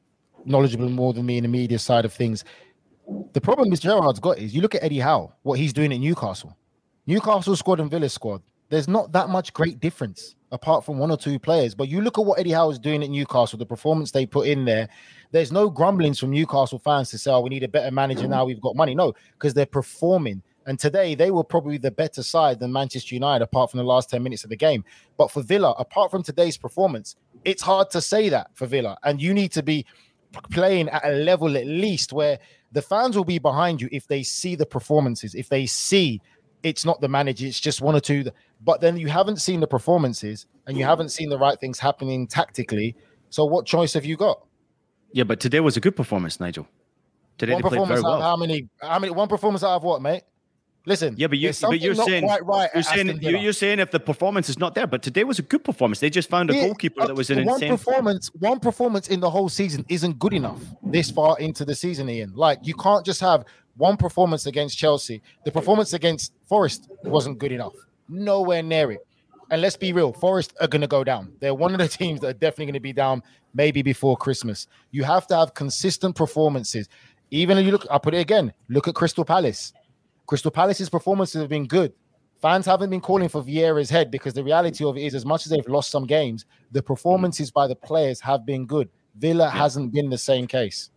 [0.45, 2.43] knowledgeable more than me in the media side of things.
[3.33, 3.81] The problem Mr.
[3.81, 6.55] Gerrard's got is you look at Eddie Howe, what he's doing at Newcastle.
[7.07, 8.41] Newcastle squad and Villa squad.
[8.69, 11.75] There's not that much great difference apart from one or two players.
[11.75, 14.47] But you look at what Eddie Howe is doing at Newcastle, the performance they put
[14.47, 14.89] in there.
[15.31, 18.45] There's no grumblings from Newcastle fans to say, "Oh, we need a better manager now.
[18.45, 20.41] We've got money." No, because they're performing.
[20.69, 24.11] And today they were probably the better side than Manchester United, apart from the last
[24.11, 24.85] 10 minutes of the game.
[25.17, 28.95] But for Villa, apart from today's performance, it's hard to say that for Villa.
[29.03, 29.83] And you need to be
[30.51, 32.37] playing at a level at least where
[32.71, 36.21] the fans will be behind you if they see the performances, if they see
[36.61, 38.25] it's not the manager, it's just one or two.
[38.61, 42.27] But then you haven't seen the performances and you haven't seen the right things happening
[42.27, 42.95] tactically.
[43.31, 44.45] So what choice have you got?
[45.13, 46.67] Yeah, but today was a good performance, Nigel.
[47.39, 48.21] Today one performance out well.
[48.21, 48.69] how many?
[48.83, 49.11] How many?
[49.11, 50.21] One performance out of what, mate?
[50.85, 54.49] Listen, yeah, but, you, but you're saying right you're saying you're saying if the performance
[54.49, 55.99] is not there, but today was a good performance.
[55.99, 58.31] They just found a yeah, goalkeeper that was an one insane performance.
[58.39, 62.33] One performance in the whole season isn't good enough this far into the season, Ian.
[62.33, 65.21] Like you can't just have one performance against Chelsea.
[65.45, 67.73] The performance against Forest wasn't good enough.
[68.07, 69.05] Nowhere near it.
[69.51, 71.33] And let's be real, Forest are going to go down.
[71.39, 74.67] They're one of the teams that are definitely going to be down maybe before Christmas.
[74.91, 76.87] You have to have consistent performances.
[77.31, 79.73] Even if you look, I'll put it again, look at Crystal Palace.
[80.29, 81.91] Crystal Palace's performances have been good.
[82.39, 85.47] Fans haven't been calling for Vieira's head because the reality of it is, as much
[85.47, 88.89] as they've lost some games, the performances by the players have been good.
[89.17, 90.91] Villa hasn't been the same case.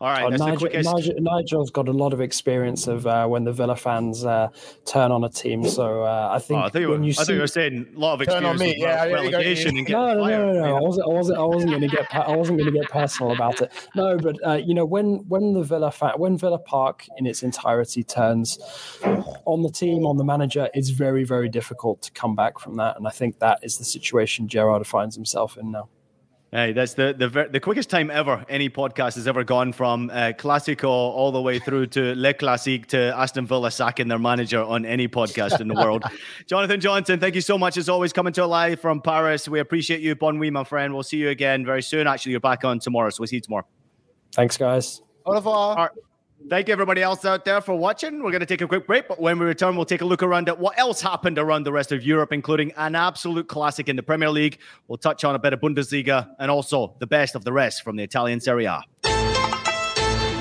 [0.00, 3.52] All right, oh, Nigel, Nigel, Nigel's got a lot of experience of uh, when the
[3.52, 4.48] Villa fans uh,
[4.84, 5.64] turn on a team.
[5.64, 8.14] So uh, I think oh, I think when you, see, you were saying a lot
[8.14, 8.44] of experience.
[8.44, 11.38] Turn on me, yeah, relegation and no, no, no, no, no, I wasn't, I wasn't,
[11.38, 13.72] I wasn't going to get, I wasn't going to get personal about it.
[13.94, 17.42] No, but uh, you know, when when the Villa fan, when Villa Park in its
[17.42, 18.58] entirety turns
[19.44, 22.96] on the team, on the manager, it's very, very difficult to come back from that.
[22.96, 25.88] And I think that is the situation Gerrard finds himself in now.
[26.50, 30.32] Hey, that's the, the the quickest time ever any podcast has ever gone from uh,
[30.32, 34.86] Clasico all the way through to Le Classique to Aston Villa sacking their manager on
[34.86, 36.04] any podcast in the world.
[36.46, 39.46] Jonathan Johnson, thank you so much as always coming to live from Paris.
[39.46, 40.94] We appreciate you, Bon Oui, my friend.
[40.94, 42.06] We'll see you again very soon.
[42.06, 43.66] Actually, you're back on tomorrow, so we'll see you tomorrow.
[44.32, 45.02] Thanks, guys.
[45.26, 45.92] Au revoir.
[46.48, 48.22] Thank you, everybody else out there, for watching.
[48.22, 50.22] We're going to take a quick break, but when we return, we'll take a look
[50.22, 53.96] around at what else happened around the rest of Europe, including an absolute classic in
[53.96, 54.58] the Premier League.
[54.86, 57.96] We'll touch on a bit of Bundesliga and also the best of the rest from
[57.96, 58.82] the Italian Serie A.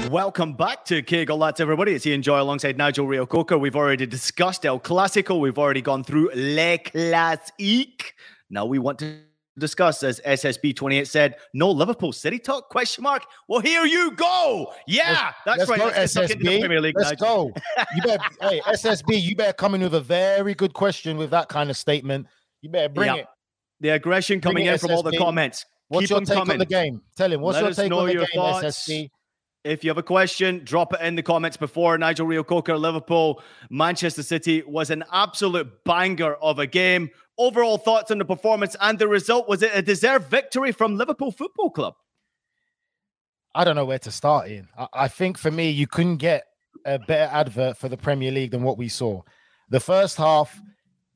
[0.10, 1.94] Welcome back to Que Golazo, everybody.
[1.94, 3.58] It's Ian Joy alongside Nigel Reo-Coker.
[3.58, 5.40] We've already discussed El Clasico.
[5.40, 8.14] We've already gone through Le Classique.
[8.50, 9.27] Now we want to
[9.58, 13.24] discuss as SSB28 said, no Liverpool City talk question mark.
[13.48, 14.74] Well, here you go.
[14.88, 15.80] Yeah, let's, that's right.
[15.80, 16.82] Go, let's SSB.
[16.82, 17.52] League, let's go.
[17.96, 21.50] You better, hey, SSB, you better come in with a very good question with that
[21.50, 22.28] kind of statement.
[22.62, 23.22] You better bring yeah.
[23.22, 23.28] it.
[23.80, 25.66] The aggression coming in from all the comments.
[25.90, 26.54] What's Keep your take coming.
[26.54, 27.02] on the game?
[27.16, 27.42] Tell him.
[27.42, 28.66] What's Let your take on the game, thoughts.
[28.66, 29.10] SSB?
[29.64, 31.98] If you have a question, drop it in the comments before.
[31.98, 37.10] Nigel Reo-Coker, Liverpool, Manchester City was an absolute banger of a game.
[37.38, 39.48] Overall thoughts on the performance and the result.
[39.48, 41.96] Was it a deserved victory from Liverpool Football Club?
[43.54, 44.68] I don't know where to start, Ian.
[44.78, 46.46] I, I think for me, you couldn't get
[46.86, 49.22] a better advert for the Premier League than what we saw.
[49.70, 50.60] The first half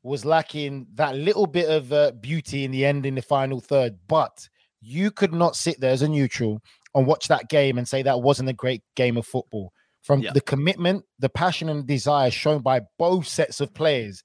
[0.03, 3.97] was lacking that little bit of uh, beauty in the end in the final third,
[4.07, 4.49] but
[4.81, 6.61] you could not sit there as a neutral
[6.95, 9.71] and watch that game and say that wasn't a great game of football.
[10.01, 10.31] From yeah.
[10.33, 14.23] the commitment, the passion, and desire shown by both sets of players,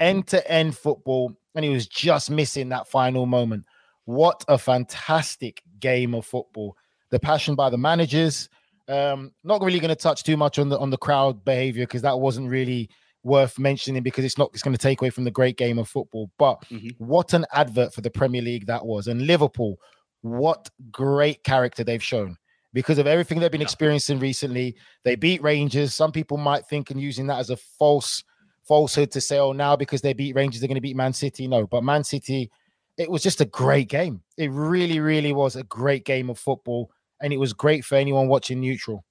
[0.00, 3.64] end to end football, and he was just missing that final moment.
[4.06, 6.76] What a fantastic game of football!
[7.10, 8.48] The passion by the managers.
[8.88, 12.02] Um, not really going to touch too much on the on the crowd behavior because
[12.02, 12.90] that wasn't really
[13.22, 15.88] worth mentioning because it's not it's going to take away from the great game of
[15.88, 16.30] football.
[16.38, 16.88] But mm-hmm.
[16.98, 19.78] what an advert for the Premier League that was, and Liverpool
[20.22, 22.36] what great character they've shown
[22.72, 24.76] because of everything they've been experiencing recently.
[25.04, 25.94] They beat Rangers.
[25.94, 28.22] Some people might think and using that as a false
[28.70, 31.48] falsehood to say, oh, now because they beat Rangers, they're going to beat Man City.
[31.48, 32.52] No, but Man City,
[32.96, 34.22] it was just a great game.
[34.36, 36.92] It really, really was a great game of football.
[37.20, 39.04] And it was great for anyone watching neutral.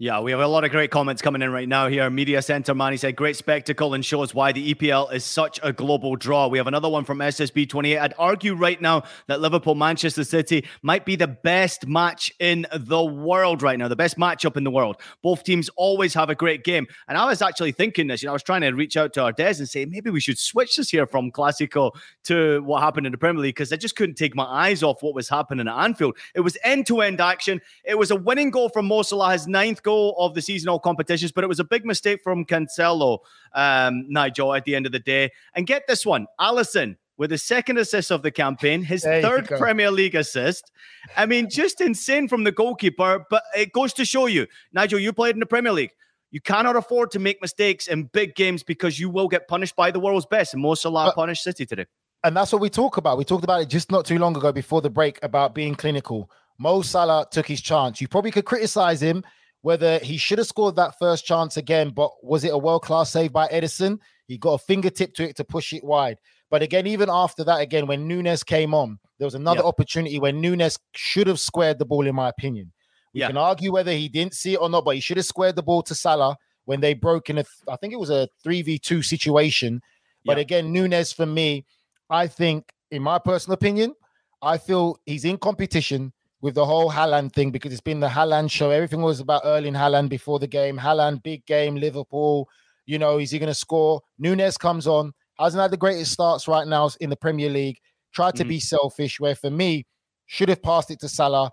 [0.00, 2.08] Yeah, we have a lot of great comments coming in right now here.
[2.08, 5.72] Media Center man, he said, great spectacle and shows why the EPL is such a
[5.72, 6.46] global draw.
[6.46, 8.00] We have another one from SSB28.
[8.00, 13.04] I'd argue right now that Liverpool Manchester City might be the best match in the
[13.04, 15.00] world right now, the best matchup in the world.
[15.20, 16.86] Both teams always have a great game.
[17.08, 19.20] And I was actually thinking this, you know, I was trying to reach out to
[19.22, 21.90] Ardez and say, maybe we should switch this here from Clasico
[22.22, 25.02] to what happened in the Premier League because I just couldn't take my eyes off
[25.02, 26.16] what was happening at Anfield.
[26.36, 27.60] It was end to end action.
[27.84, 31.44] It was a winning goal from Mo his ninth goal of the seasonal competitions, but
[31.44, 33.20] it was a big mistake from Cancelo,
[33.54, 35.30] um, Nigel, at the end of the day.
[35.54, 39.90] And get this one Alisson with the second assist of the campaign, his third Premier
[39.90, 40.70] League assist.
[41.16, 43.24] I mean, just insane from the goalkeeper.
[43.30, 45.92] But it goes to show you, Nigel, you played in the Premier League.
[46.30, 49.90] You cannot afford to make mistakes in big games because you will get punished by
[49.90, 50.52] the world's best.
[50.52, 51.86] And Mo Salah punished City today.
[52.24, 53.16] And that's what we talk about.
[53.16, 56.30] We talked about it just not too long ago before the break about being clinical.
[56.58, 58.00] Mo Salah took his chance.
[58.00, 59.24] You probably could criticize him
[59.62, 63.10] whether he should have scored that first chance again, but was it a world class
[63.10, 63.98] save by Ederson?
[64.26, 66.18] He got a fingertip to it to push it wide.
[66.50, 70.32] But again, even after that, again, when Nunez came on, there was another opportunity where
[70.32, 72.72] Nunez should have squared the ball, in my opinion.
[73.12, 75.56] We can argue whether he didn't see it or not, but he should have squared
[75.56, 76.36] the ball to Salah
[76.66, 79.80] when they broke in a, I think it was a 3v2 situation.
[80.24, 81.64] But again, Nunez for me,
[82.10, 83.94] I think, in my personal opinion,
[84.40, 88.50] I feel he's in competition with the whole Haaland thing because it's been the Haaland
[88.50, 88.70] show.
[88.70, 90.78] Everything was about Erling Haaland before the game.
[90.78, 92.48] Haaland, big game, Liverpool.
[92.86, 94.00] You know, is he going to score?
[94.18, 97.78] Nunez comes on, hasn't had the greatest starts right now in the Premier League.
[98.14, 98.48] Tried to mm.
[98.48, 99.84] be selfish, where for me,
[100.26, 101.50] should have passed it to Salah.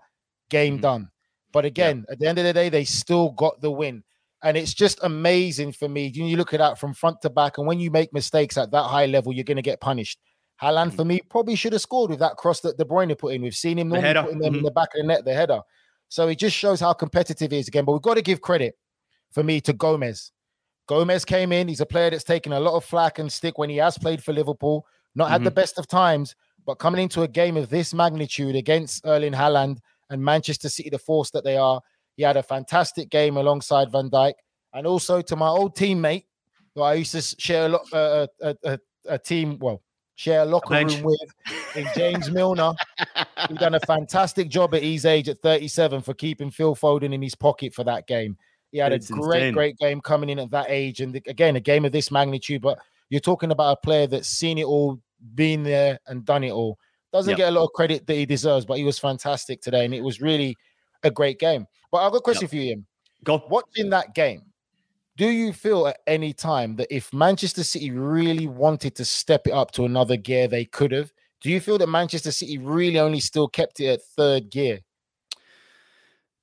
[0.48, 0.82] Game mm.
[0.82, 1.10] done.
[1.52, 2.12] But again, yeah.
[2.12, 4.04] at the end of the day, they still got the win.
[4.42, 6.12] And it's just amazing for me.
[6.14, 8.84] You look at that from front to back, and when you make mistakes at that
[8.84, 10.18] high level, you're going to get punished.
[10.62, 13.42] Haaland, for me, probably should have scored with that cross that De Bruyne put in.
[13.42, 14.58] We've seen him normally putting them mm-hmm.
[14.58, 15.60] in the back of the net, the header.
[16.08, 17.84] So it just shows how competitive he is again.
[17.84, 18.76] But we've got to give credit
[19.32, 20.32] for me to Gomez.
[20.86, 21.68] Gomez came in.
[21.68, 24.22] He's a player that's taken a lot of flack and stick when he has played
[24.22, 24.86] for Liverpool.
[25.14, 25.32] Not mm-hmm.
[25.32, 25.54] had the mm-hmm.
[25.56, 29.78] best of times, but coming into a game of this magnitude against Erling Haaland
[30.10, 31.80] and Manchester City, the force that they are,
[32.16, 34.34] he had a fantastic game alongside Van Dijk.
[34.72, 36.24] And also to my old teammate,
[36.74, 38.78] who I used to share a lot, uh, a, a,
[39.08, 39.82] a team, well,
[40.16, 42.74] share a locker room with James Milner.
[43.48, 47.22] he done a fantastic job at his age at 37 for keeping Phil Foden in
[47.22, 48.36] his pocket for that game.
[48.72, 49.54] He had it's a great, insane.
[49.54, 51.00] great game coming in at that age.
[51.00, 52.78] And again, a game of this magnitude, but
[53.10, 55.00] you're talking about a player that's seen it all,
[55.34, 56.78] been there and done it all.
[57.12, 57.38] Doesn't yep.
[57.38, 59.84] get a lot of credit that he deserves, but he was fantastic today.
[59.84, 60.56] And it was really
[61.04, 61.66] a great game.
[61.92, 62.50] But I've got a question yep.
[62.50, 62.86] for you, Ian.
[63.22, 63.44] Go.
[63.48, 64.42] Watching that game,
[65.16, 69.52] do you feel at any time that if Manchester City really wanted to step it
[69.52, 71.12] up to another gear, they could have?
[71.40, 74.80] Do you feel that Manchester City really only still kept it at third gear?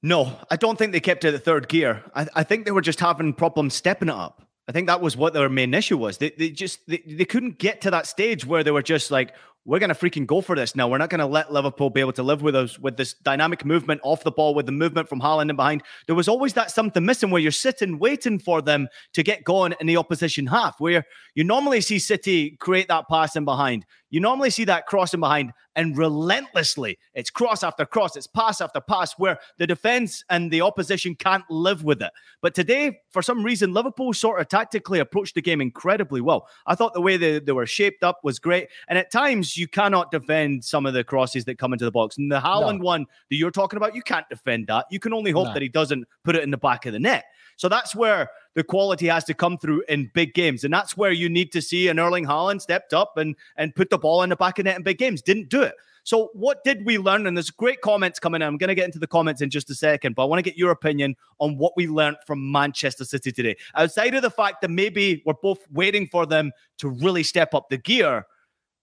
[0.02, 2.04] No, I don't think they kept it at third gear.
[2.16, 4.46] I, I think they were just having problems stepping it up.
[4.68, 6.18] I think that was what their main issue was.
[6.18, 9.34] They, they just they, they couldn't get to that stage where they were just like,
[9.66, 10.88] we're going to freaking go for this now.
[10.88, 13.64] We're not going to let Liverpool be able to live with us with this dynamic
[13.64, 15.84] movement off the ball, with the movement from Haaland and behind.
[16.06, 19.74] There was always that something missing where you're sitting waiting for them to get going
[19.80, 21.06] in the opposition half, where
[21.36, 23.86] you normally see City create that pass in behind.
[24.10, 28.80] You normally see that crossing behind and relentlessly it's cross after cross, it's pass after
[28.80, 32.12] pass where the defense and the opposition can't live with it.
[32.42, 36.48] But today, for some reason, Liverpool sort of tactically approached the game incredibly well.
[36.68, 38.68] I thought the way they, they were shaped up was great.
[38.88, 42.18] And at times, you cannot defend some of the crosses that come into the box.
[42.18, 42.86] And the Haaland no.
[42.86, 44.86] one that you're talking about, you can't defend that.
[44.90, 45.54] You can only hope no.
[45.54, 47.26] that he doesn't put it in the back of the net.
[47.56, 50.64] So that's where the quality has to come through in big games.
[50.64, 53.90] And that's where you need to see an Erling Haaland stepped up and, and put
[53.90, 55.22] the ball in the back of the net in big games.
[55.22, 55.76] Didn't do it.
[56.06, 57.28] So, what did we learn?
[57.28, 58.48] And there's great comments coming in.
[58.48, 60.44] I'm going to get into the comments in just a second, but I want to
[60.44, 63.56] get your opinion on what we learned from Manchester City today.
[63.76, 67.70] Outside of the fact that maybe we're both waiting for them to really step up
[67.70, 68.26] the gear,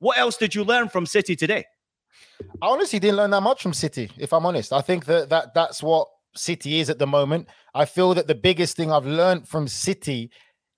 [0.01, 1.64] what else did you learn from City today?
[2.61, 4.72] I honestly didn't learn that much from City, if I'm honest.
[4.72, 7.48] I think that, that that's what City is at the moment.
[7.74, 10.30] I feel that the biggest thing I've learned from City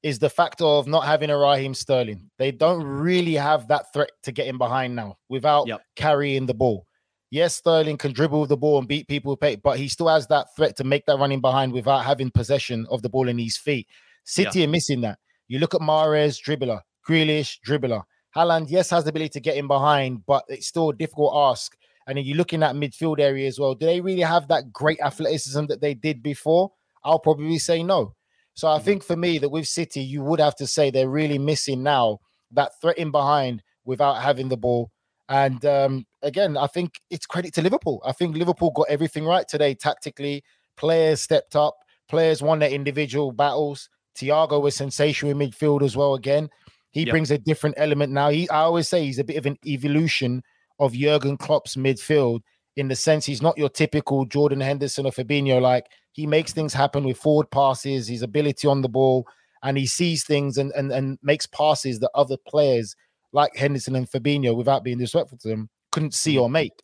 [0.03, 2.29] is the factor of not having a Raheem Sterling.
[2.39, 5.83] They don't really have that threat to get in behind now without yep.
[5.95, 6.87] carrying the ball.
[7.31, 10.77] Yes, Sterling can dribble the ball and beat people, but he still has that threat
[10.77, 13.87] to make that running behind without having possession of the ball in his feet.
[14.25, 14.69] City yep.
[14.69, 15.19] are missing that.
[15.49, 18.03] You look at Mahrez, dribbler, Grealish, dribbler.
[18.37, 21.77] Haaland, yes, has the ability to get in behind, but it's still a difficult ask.
[22.07, 23.75] And then you're looking at midfield area as well.
[23.75, 26.73] Do they really have that great athleticism that they did before?
[27.05, 28.15] I'll probably say no.
[28.55, 28.85] So I mm-hmm.
[28.85, 32.19] think for me that with City, you would have to say they're really missing now
[32.53, 34.91] that threat in behind without having the ball.
[35.29, 38.03] And um, again, I think it's credit to Liverpool.
[38.05, 40.45] I think Liverpool got everything right today tactically.
[40.77, 41.77] Players stepped up.
[42.09, 43.89] Players won their individual battles.
[44.17, 46.15] Thiago was sensational in midfield as well.
[46.15, 46.51] Again,
[46.93, 47.11] he yep.
[47.11, 48.29] brings a different element now.
[48.29, 50.43] He, I always say, he's a bit of an evolution
[50.79, 52.41] of Jurgen Klopp's midfield
[52.77, 55.61] in the sense he's not your typical Jordan Henderson or Fabinho.
[55.61, 59.27] Like he makes things happen with forward passes, his ability on the ball,
[59.63, 62.95] and he sees things and and, and makes passes that other players
[63.33, 66.83] like Henderson and Fabinho, without being disrespectful to them, couldn't see or make.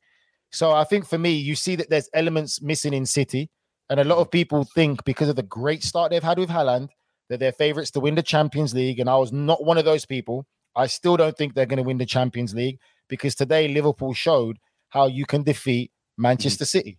[0.51, 3.51] So I think for me, you see that there's elements missing in City,
[3.91, 6.89] and a lot of people think because of the great start they've had with Haaland
[7.29, 9.01] that they're favorites to win the Champions League.
[9.01, 10.47] And I was not one of those people.
[10.75, 14.59] I still don't think they're going to win the Champions League because today Liverpool showed
[14.91, 16.79] how you can defeat Manchester mm-hmm.
[16.79, 16.99] City.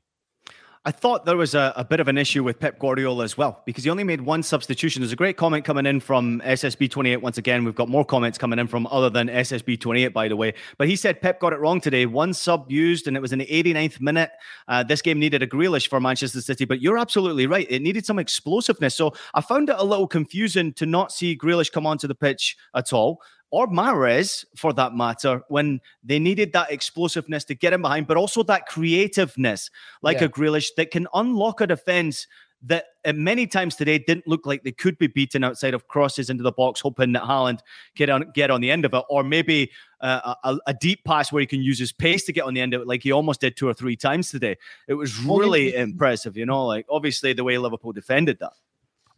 [0.86, 3.61] I thought there was a, a, bit of an issue with Pep Guardiola as well
[3.65, 5.01] because he only made one substitution.
[5.01, 7.65] There's a great comment coming in from SSB28 once again.
[7.65, 10.53] We've got more comments coming in from other than SSB28, by the way.
[10.77, 12.05] But he said Pep got it wrong today.
[12.05, 14.32] One sub used, and it was in the 89th minute.
[14.69, 17.67] Uh, this game needed a Grealish for Manchester City, but you're absolutely right.
[17.69, 18.95] It needed some explosiveness.
[18.95, 22.55] So I found it a little confusing to not see Grealish come onto the pitch
[22.73, 23.21] at all
[23.51, 28.17] or Mahrez for that matter, when they needed that explosiveness to get him behind, but
[28.17, 29.69] also that creativeness,
[30.01, 30.25] like yeah.
[30.25, 32.27] a Grealish that can unlock a defense
[32.61, 36.29] that uh, many times today didn't look like they could be beaten outside of crosses
[36.29, 37.59] into the box, hoping that Haaland
[37.95, 39.71] get on get on the end of it, or maybe
[40.01, 42.61] uh, a, a, deep pass where he can use his pace to get on the
[42.61, 44.57] end of it, like he almost did two or three times today.
[44.87, 46.65] It was really impressive, you know.
[46.65, 48.53] Like obviously the way Liverpool defended that.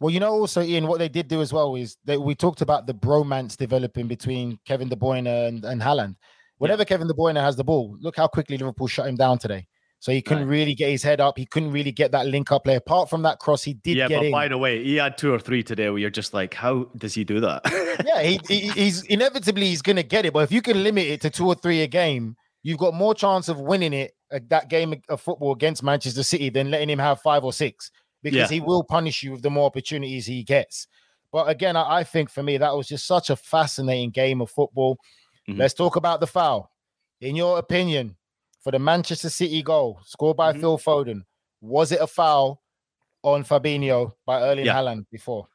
[0.02, 2.60] Well, you know, also Ian, what they did do as well is that we talked
[2.60, 6.16] about the bromance developing between Kevin De Bruyne and, and Haaland.
[6.58, 6.86] Whenever yeah.
[6.86, 9.64] Kevin De Bruyne has the ball, look how quickly Liverpool shut him down today.
[10.00, 10.58] So he couldn't right.
[10.58, 11.38] really get his head up.
[11.38, 12.74] He couldn't really get that link up play.
[12.74, 14.32] Apart from that cross, he did yeah, get but in.
[14.32, 17.14] by the way, he had two or three today where you're just like, how does
[17.14, 17.62] he do that?
[18.04, 20.32] yeah, he, he, he's inevitably he's going to get it.
[20.32, 22.34] But if you can limit it to two or three a game,
[22.64, 26.48] you've got more chance of winning it uh, that game of football against Manchester City
[26.48, 27.92] than letting him have five or six
[28.22, 28.54] because yeah.
[28.54, 30.86] he will punish you with the more opportunities he gets.
[31.32, 34.50] But again, I, I, think for me, that was just such a fascinating game of
[34.50, 34.98] football.
[35.48, 35.58] Mm-hmm.
[35.58, 36.70] Let's talk about the foul.
[37.20, 38.16] In your opinion,
[38.60, 40.60] for the Manchester City goal scored by mm-hmm.
[40.60, 41.22] Phil Foden,
[41.60, 42.62] was it a foul
[43.22, 44.74] on Fabinho by Erling yeah.
[44.74, 45.48] Haaland before?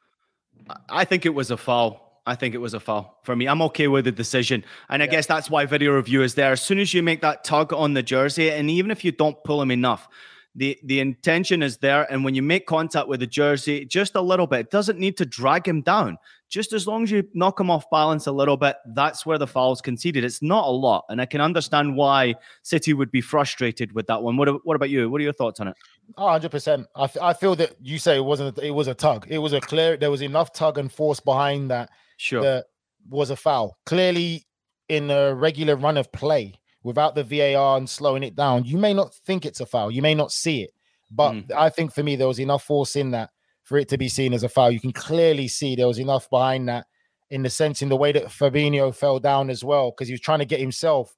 [0.90, 2.22] I think it was a foul.
[2.26, 3.48] I think it was a foul for me.
[3.48, 4.66] I'm okay with the decision.
[4.90, 5.12] And I yeah.
[5.12, 6.52] guess that's why video review is there.
[6.52, 9.42] As soon as you make that tug on the jersey, and even if you don't
[9.44, 10.10] pull him enough,
[10.58, 14.22] the the intention is there and when you make contact with the jersey just a
[14.22, 14.62] little bit.
[14.62, 16.18] It doesn't need to drag him down.
[16.50, 19.46] Just as long as you knock him off balance a little bit that's where the
[19.48, 20.24] foul's conceded.
[20.24, 22.34] It's not a lot and i can understand why
[22.64, 24.36] city would be frustrated with that one.
[24.36, 25.10] What, what about you?
[25.10, 25.76] What are your thoughts on it?
[26.18, 29.28] Oh, 100% I, f- I feel that you say it wasn't it was a tug.
[29.30, 32.42] It was a clear there was enough tug and force behind that sure.
[32.42, 32.66] that
[33.08, 33.78] was a foul.
[33.86, 34.48] Clearly
[34.90, 36.56] in a regular run of play
[36.88, 39.92] without the VAR and slowing it down, you may not think it's a foul.
[39.92, 40.72] You may not see it.
[41.12, 41.52] But mm.
[41.52, 43.30] I think for me, there was enough force in that
[43.64, 44.72] for it to be seen as a foul.
[44.72, 46.88] You can clearly see there was enough behind that
[47.30, 50.22] in the sense, in the way that Fabinho fell down as well, because he was
[50.22, 51.14] trying to get himself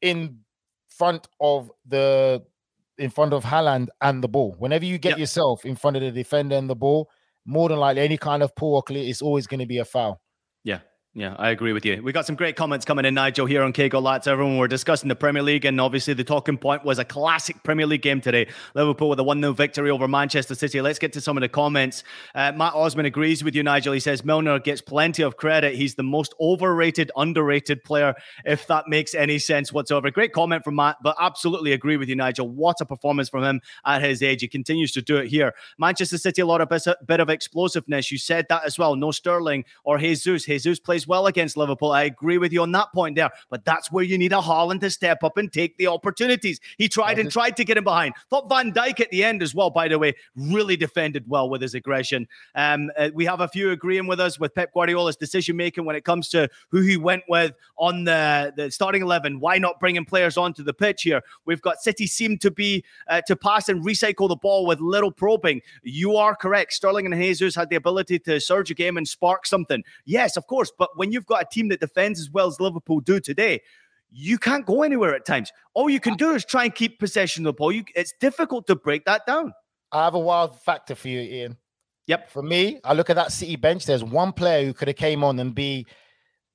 [0.00, 0.38] in
[0.88, 2.40] front of the
[2.98, 4.54] in front of Haaland and the ball.
[4.60, 5.18] Whenever you get yep.
[5.18, 7.10] yourself in front of the defender and the ball,
[7.44, 9.84] more than likely any kind of pull or clear is always going to be a
[9.84, 10.20] foul.
[10.62, 10.78] Yeah,
[11.16, 12.02] yeah, I agree with you.
[12.02, 14.26] We got some great comments coming in, Nigel, here on Qué Golazo.
[14.26, 17.86] Everyone, we're discussing the Premier League, and obviously the talking point was a classic Premier
[17.86, 18.48] League game today.
[18.74, 20.80] Liverpool with a 1 0 victory over Manchester City.
[20.80, 22.02] Let's get to some of the comments.
[22.34, 23.92] Uh, Matt Osman agrees with you, Nigel.
[23.92, 25.76] He says Milner gets plenty of credit.
[25.76, 30.10] He's the most overrated, underrated player, if that makes any sense whatsoever.
[30.10, 32.48] Great comment from Matt, but absolutely agree with you, Nigel.
[32.48, 34.40] What a performance from him at his age.
[34.40, 35.54] He continues to do it here.
[35.78, 36.68] Manchester City, a lot of
[37.06, 38.10] bit of explosiveness.
[38.10, 38.96] You said that as well.
[38.96, 40.44] No Sterling or Jesus.
[40.46, 41.92] Jesus plays well against Liverpool.
[41.92, 44.80] I agree with you on that point there, but that's where you need a Haaland
[44.80, 46.60] to step up and take the opportunities.
[46.78, 48.14] He tried and tried to get him behind.
[48.30, 51.62] Thought Van Dijk at the end as well, by the way, really defended well with
[51.62, 52.26] his aggression.
[52.54, 55.96] Um, uh, we have a few agreeing with us with Pep Guardiola's decision making when
[55.96, 59.40] it comes to who he went with on the, the starting 11.
[59.40, 61.22] Why not bringing players onto the pitch here?
[61.44, 65.10] We've got City seem to be uh, to pass and recycle the ball with little
[65.10, 65.60] probing.
[65.82, 66.72] You are correct.
[66.72, 69.82] Sterling and Jesus had the ability to surge a game and spark something.
[70.04, 70.72] Yes, of course.
[70.76, 73.60] But when you've got a team that defends as well as Liverpool do today,
[74.10, 75.52] you can't go anywhere at times.
[75.74, 77.72] All you can do is try and keep possession of the ball.
[77.72, 79.52] You, it's difficult to break that down.
[79.90, 81.56] I have a wild factor for you, Ian.
[82.06, 82.30] Yep.
[82.30, 83.86] For me, I look at that City bench.
[83.86, 85.86] There's one player who could have came on and be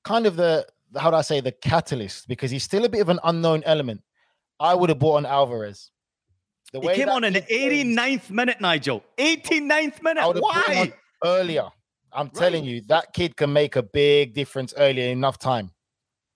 [0.04, 0.66] kind of the
[0.98, 4.02] how do I say the catalyst because he's still a bit of an unknown element.
[4.60, 5.92] I would have brought on Alvarez.
[6.74, 9.04] The he came on in the 89th minute, Nigel.
[9.18, 10.24] 89th minute.
[10.40, 10.94] Why?
[11.24, 11.70] Earlier.
[12.14, 12.34] I'm right.
[12.34, 15.72] telling you, that kid can make a big difference earlier enough time.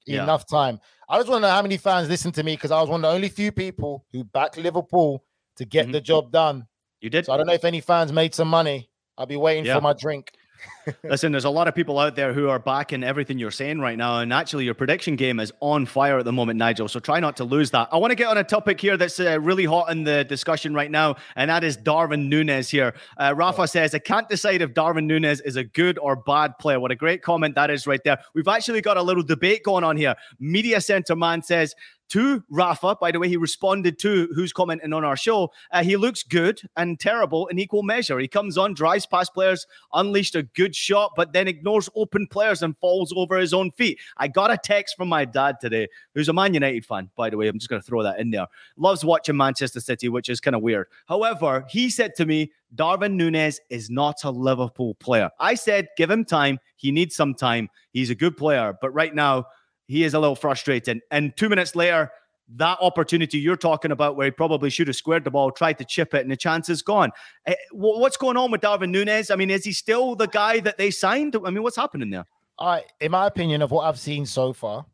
[0.06, 0.24] Yeah.
[0.24, 0.80] Enough time.
[1.10, 3.04] I just want to know how many fans listen to me because I was one
[3.04, 5.24] of the only few people who backed Liverpool
[5.58, 5.94] to get mm-hmm.
[5.94, 6.68] the job done.
[7.02, 7.26] You did.
[7.26, 8.90] So I don't know if any fans made some money.
[9.18, 9.76] I'll be waiting yeah.
[9.76, 10.32] for my drink.
[11.04, 13.98] Listen, there's a lot of people out there who are backing everything you're saying right
[13.98, 14.20] now.
[14.20, 16.88] And actually, your prediction game is on fire at the moment, Nigel.
[16.88, 17.90] So try not to lose that.
[17.92, 20.74] I want to get on a topic here that's uh, really hot in the discussion
[20.74, 22.94] right now, and that is Darwin Nunez here.
[23.18, 23.66] Uh, Rafa oh.
[23.66, 26.80] says, I can't decide if Darwin Nunez is a good or bad player.
[26.80, 28.20] What a great comment that is right there.
[28.34, 30.16] We've actually got a little debate going on here.
[30.40, 31.76] Media Center Man says,
[32.14, 32.96] to Rafa.
[33.02, 35.52] By the way, he responded to who's commenting on our show.
[35.72, 38.20] Uh, he looks good and terrible in equal measure.
[38.20, 42.28] He comes on, drives past players, unleashed a good good shot, but then ignores open
[42.28, 44.00] players and falls over his own feet.
[44.18, 47.38] I got a text from my dad today, who's a Man United fan, by the
[47.38, 47.48] way.
[47.48, 48.48] I'm just going to throw that in there.
[48.78, 50.88] Loves watching Manchester City, which is kind of weird.
[51.08, 55.30] However, he said to me, Darwin Nunez is not a Liverpool player.
[55.40, 56.60] I said, give him time.
[56.76, 57.70] He needs some time.
[57.92, 59.46] He's a good player, but right now,
[59.88, 61.02] he is a little frustrated.
[61.12, 62.10] And two minutes later,
[62.56, 65.86] that opportunity you're talking about where he probably should have squared the ball, tried to
[65.86, 67.12] chip it, and the chance is gone.
[67.46, 69.32] Eh, what's going on with Darwin Nunez?
[69.32, 71.36] I mean, is he still the guy that they signed?
[71.46, 72.26] I mean, what's happening there?
[72.60, 74.86] I, in my opinion, of what I've seen so far,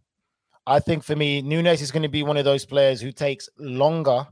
[0.65, 3.49] I think for me, Nunez is going to be one of those players who takes
[3.57, 4.27] longer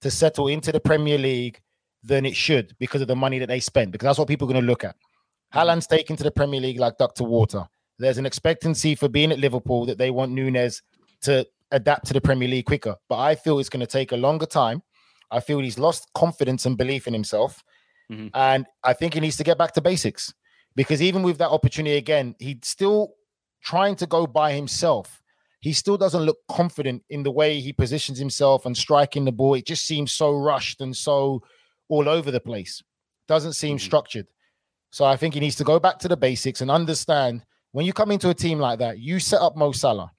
[0.00, 1.60] to settle into the Premier League
[2.02, 3.92] than it should because of the money that they spend.
[3.92, 4.96] Because that's what people are going to look at.
[4.96, 5.58] Mm-hmm.
[5.58, 7.68] Haaland's taken to the Premier League like duck to water.
[7.98, 10.82] There's an expectancy for being at Liverpool that they want Nunez
[11.22, 12.96] to adapt to the Premier League quicker.
[13.08, 14.82] But I feel it's going to take a longer time.
[15.30, 17.64] I feel he's lost confidence and belief in himself.
[18.10, 18.28] Mm-hmm.
[18.34, 20.32] And I think he needs to get back to basics
[20.76, 23.14] because even with that opportunity again, he's still
[23.62, 25.22] trying to go by himself.
[25.60, 29.54] He still doesn't look confident in the way he positions himself and striking the ball.
[29.54, 31.42] It just seems so rushed and so
[31.88, 32.82] all over the place.
[33.28, 33.84] Doesn't seem mm-hmm.
[33.84, 34.26] structured.
[34.90, 37.92] So I think he needs to go back to the basics and understand when you
[37.92, 40.12] come into a team like that, you set up Mo Salah.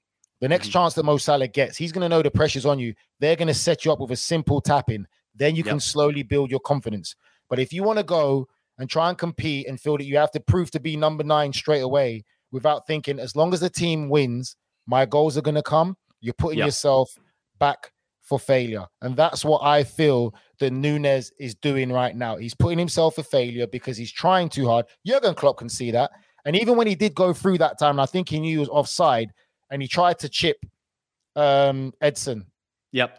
[0.44, 0.72] The next mm-hmm.
[0.72, 2.92] chance that Mo Salah gets, he's going to know the pressure's on you.
[3.18, 5.08] They're going to set you up with a simple tap in.
[5.34, 5.70] Then you yep.
[5.70, 7.16] can slowly build your confidence.
[7.48, 10.32] But if you want to go and try and compete and feel that you have
[10.32, 14.10] to prove to be number nine straight away without thinking, as long as the team
[14.10, 14.54] wins,
[14.86, 16.66] my goals are going to come, you're putting yep.
[16.66, 17.18] yourself
[17.58, 17.90] back
[18.20, 18.84] for failure.
[19.00, 22.36] And that's what I feel that Nunez is doing right now.
[22.36, 24.84] He's putting himself for failure because he's trying too hard.
[25.06, 26.10] Jurgen Klopp can see that.
[26.44, 28.68] And even when he did go through that time, I think he knew he was
[28.68, 29.32] offside
[29.70, 30.56] and he tried to chip
[31.36, 32.46] um, Ederson.
[32.92, 33.18] Yep.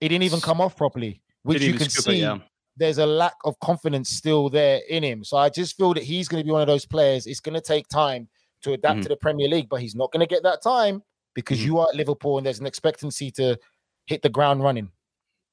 [0.00, 2.18] He didn't even come off properly, which you can see.
[2.18, 2.38] It, yeah.
[2.76, 5.22] There's a lack of confidence still there in him.
[5.22, 7.26] So I just feel that he's going to be one of those players.
[7.26, 8.28] It's going to take time
[8.62, 9.02] to adapt mm-hmm.
[9.02, 11.02] to the Premier League, but he's not going to get that time
[11.34, 11.66] because mm-hmm.
[11.66, 13.56] you are at Liverpool and there's an expectancy to
[14.06, 14.90] hit the ground running.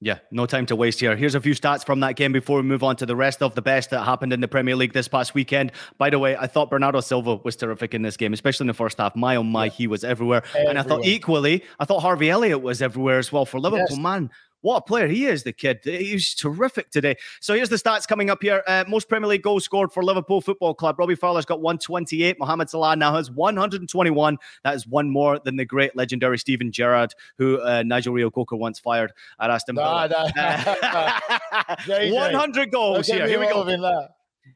[0.04, 1.16] Yeah, no time to waste here.
[1.16, 3.54] Here's a few stats from that game before we move on to the rest of
[3.54, 5.72] the best that happened in the Premier League this past weekend.
[6.00, 8.74] By the way, I thought Bernardo Silva was terrific in this game, especially in the
[8.74, 9.16] first half.
[9.16, 10.42] My oh my, he was everywhere.
[10.44, 10.70] everywhere.
[10.72, 13.86] And I thought equally, I thought Harvey Elliott was everywhere as well for Liverpool.
[13.92, 14.00] Yes.
[14.00, 14.32] Man,
[14.62, 15.80] what a player he is, the kid.
[15.84, 17.18] He's terrific today.
[17.40, 18.64] So here's the stats coming up here.
[18.68, 21.00] Uh, most Premier League goals scored for Liverpool Football Club.
[21.00, 22.40] Robbie Fowler's got 128.
[22.40, 24.38] Mohamed Salah now has 121.
[24.64, 28.80] That is one more than the great legendary Steven Gerrard, who uh, Nigel Reo-Coker once
[28.80, 30.08] fired at Aston Villa.
[30.10, 31.20] Nah, nah.
[31.88, 33.28] 100 goals here.
[33.28, 34.12] Here we go.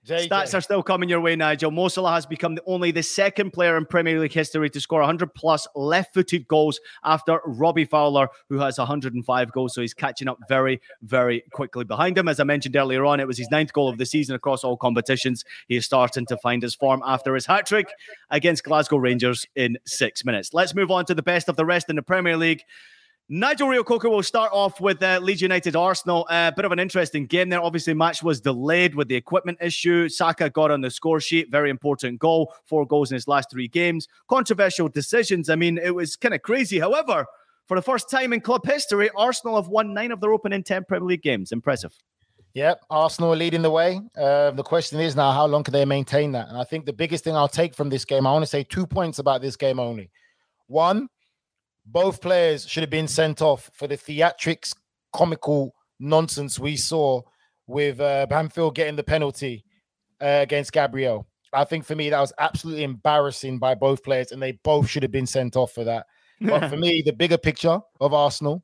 [0.05, 0.29] JJ.
[0.29, 1.71] Stats are still coming your way, Nigel.
[1.71, 4.99] Mo Salah has become the, only the second player in Premier League history to score
[4.99, 9.73] 100 plus left-footed goals after Robbie Fowler, who has 105 goals.
[9.73, 12.27] So he's catching up very, very quickly behind him.
[12.27, 14.77] As I mentioned earlier on, it was his ninth goal of the season across all
[14.77, 15.43] competitions.
[15.67, 17.89] He is starting to find his form after his hat trick
[18.29, 20.53] against Glasgow Rangers in six minutes.
[20.53, 22.63] Let's move on to the best of the rest in the Premier League.
[23.27, 26.27] Nigel Reo-Coker will start off with uh, Leeds United Arsenal.
[26.29, 27.59] A uh, bit of an interesting game there.
[27.59, 30.07] Obviously, match was delayed with the equipment issue.
[30.07, 31.49] Saka got on the score sheet.
[31.49, 32.53] Very important goal.
[32.67, 34.07] Four goals in his last three games.
[34.29, 35.49] Controversial decisions.
[35.49, 36.77] I mean, it was kind of crazy.
[36.77, 37.25] However,
[37.67, 40.83] for the first time in club history, Arsenal have won nine of their opening 10
[40.83, 41.51] Premier League games.
[41.51, 41.95] Impressive.
[42.53, 44.01] Yep, Arsenal are leading the way.
[44.15, 46.47] Uh, the question is now, how long can they maintain that?
[46.47, 48.63] And I think the biggest thing I'll take from this game, I want to say
[48.63, 50.11] two points about this game only.
[50.67, 51.09] One,
[51.85, 54.73] both players should have been sent off for the theatrics,
[55.13, 57.21] comical nonsense we saw
[57.67, 59.63] with uh, Bamford getting the penalty
[60.21, 61.27] uh, against Gabriel.
[61.53, 65.03] I think for me that was absolutely embarrassing by both players, and they both should
[65.03, 66.05] have been sent off for that.
[66.41, 68.61] But for me, the bigger picture of Arsenal,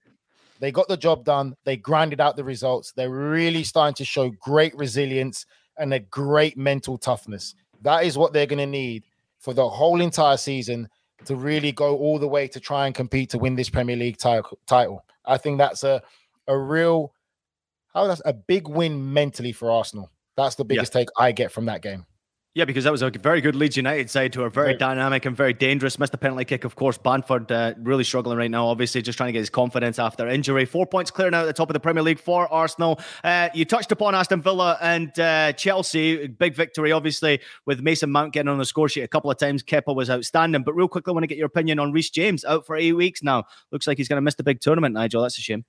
[0.60, 1.56] they got the job done.
[1.64, 2.92] They grinded out the results.
[2.92, 5.46] They're really starting to show great resilience
[5.78, 7.56] and a great mental toughness.
[7.82, 9.04] That is what they're going to need
[9.40, 10.88] for the whole entire season
[11.26, 14.18] to really go all the way to try and compete to win this Premier League
[14.18, 15.06] title.
[15.26, 16.02] I think that's a
[16.48, 17.14] a real
[17.94, 20.10] how that's a big win mentally for Arsenal.
[20.38, 21.02] That's the biggest yeah.
[21.02, 22.06] take I get from that game.
[22.54, 25.38] Yeah, because that was a very good Leeds United side who are very dynamic and
[25.38, 25.98] very dangerous.
[25.98, 26.98] Missed the penalty kick, of course.
[26.98, 30.66] Bamford uh, really struggling right now, obviously, just trying to get his confidence after injury.
[30.66, 33.00] Four points clear now at the top of the Premier League for Arsenal.
[33.24, 36.28] Uh, you touched upon Aston Villa and uh, Chelsea.
[36.28, 39.64] Big victory, obviously, with Mason Mount getting on the score sheet a couple of times.
[39.64, 40.64] Kepa was outstanding.
[40.64, 42.92] But real quickly, I want to get your opinion on Reece James, out for eight
[42.92, 43.46] weeks now.
[43.72, 45.22] Looks like he's going to miss the big tournament, Nigel.
[45.22, 45.64] That's a shame.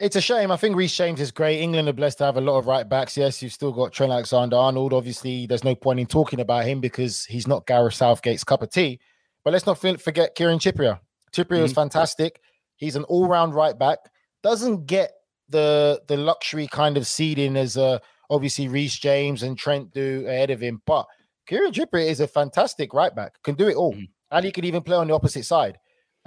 [0.00, 0.52] It's a shame.
[0.52, 1.60] I think Reece James is great.
[1.60, 3.16] England are blessed to have a lot of right backs.
[3.16, 4.92] Yes, you've still got Trent Alexander Arnold.
[4.92, 8.70] Obviously, there's no point in talking about him because he's not Gareth Southgate's cup of
[8.70, 9.00] tea.
[9.42, 11.00] But let's not forget Kieran Trippier.
[11.32, 11.64] Trippier mm-hmm.
[11.64, 12.40] is fantastic.
[12.76, 13.98] He's an all-round right back.
[14.42, 15.12] Doesn't get
[15.48, 17.98] the the luxury kind of seeding as uh,
[18.30, 21.06] obviously Reece James and Trent do ahead of him, but
[21.46, 23.94] Kieran Trippier is a fantastic right back, can do it all.
[23.94, 24.04] Mm-hmm.
[24.30, 25.78] And he could even play on the opposite side.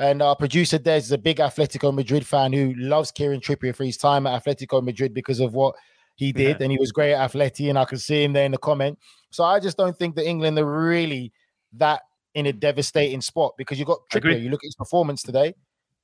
[0.01, 3.83] And our producer Des is a big Atletico Madrid fan who loves Kieran Trippier for
[3.83, 5.75] his time at Atletico Madrid because of what
[6.15, 6.57] he did.
[6.59, 6.63] Yeah.
[6.63, 8.97] And he was great at Atleti, and I can see him there in the comment.
[9.29, 11.31] So I just don't think that England are really
[11.73, 12.01] that
[12.33, 14.41] in a devastating spot because you got Trippier.
[14.41, 15.53] You look at his performance today.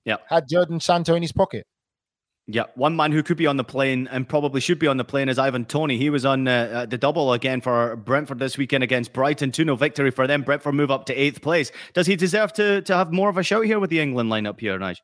[0.05, 0.17] Yeah.
[0.29, 1.65] Had Jadon Sancho in his pocket.
[2.49, 5.03] Yeah, one man who could be on the plane and probably should be on the
[5.03, 5.97] plane is Ivan Toney.
[5.97, 9.51] He was on uh, uh the double again for Brentford this weekend against Brighton.
[9.51, 10.43] 2 0 victory for them.
[10.43, 11.73] Brentford move up to eighth place.
[11.93, 14.61] Does he deserve to, to have more of a shout here with the England lineup
[14.61, 14.99] here, Nige?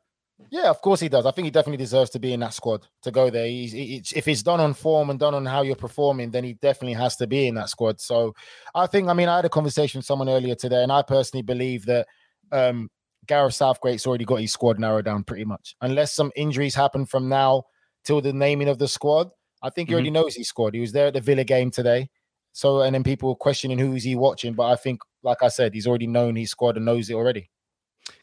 [0.50, 1.26] Yeah, of course he does.
[1.26, 3.46] I think he definitely deserves to be in that squad to go there.
[3.46, 6.54] He's, he, if it's done on form and done on how you're performing, then he
[6.54, 8.00] definitely has to be in that squad.
[8.00, 8.34] So
[8.74, 11.42] I think, I mean, I had a conversation with someone earlier today, and I personally
[11.42, 12.06] believe that
[12.52, 12.90] um,
[13.26, 15.76] Gareth Southgate's already got his squad narrowed down pretty much.
[15.80, 17.64] Unless some injuries happen from now
[18.04, 19.30] till the naming of the squad,
[19.62, 19.96] I think he mm-hmm.
[19.96, 20.74] already knows his squad.
[20.74, 22.08] He was there at the Villa game today.
[22.52, 24.54] So, and then people were questioning who is he watching.
[24.54, 27.50] But I think, like I said, he's already known his squad and knows it already.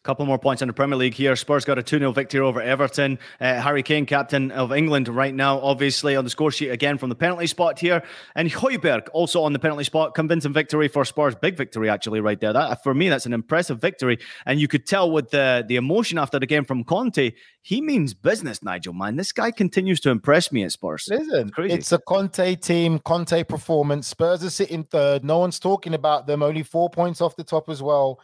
[0.04, 1.36] Couple more points in the Premier League here.
[1.36, 3.20] Spurs got a 2 0 victory over Everton.
[3.40, 7.10] Uh, Harry Kane, captain of England right now, obviously on the score sheet again from
[7.10, 8.02] the penalty spot here.
[8.36, 10.16] And Højbjerg also on the penalty spot.
[10.16, 11.36] Convincing victory for Spurs.
[11.36, 12.52] Big victory, actually, right there.
[12.52, 14.18] That For me, that's an impressive victory.
[14.48, 18.16] And you could tell with the, the emotion after the game from Conte, he means
[18.16, 19.18] business, Nigel, man.
[19.18, 21.08] This guy continues to impress me at Spurs.
[21.12, 24.08] Listen, it's, it's a Conte team, Conte performance.
[24.08, 25.24] Spurs are sitting third.
[25.24, 26.42] No one's talking about them.
[26.42, 28.20] Only four points off the top as well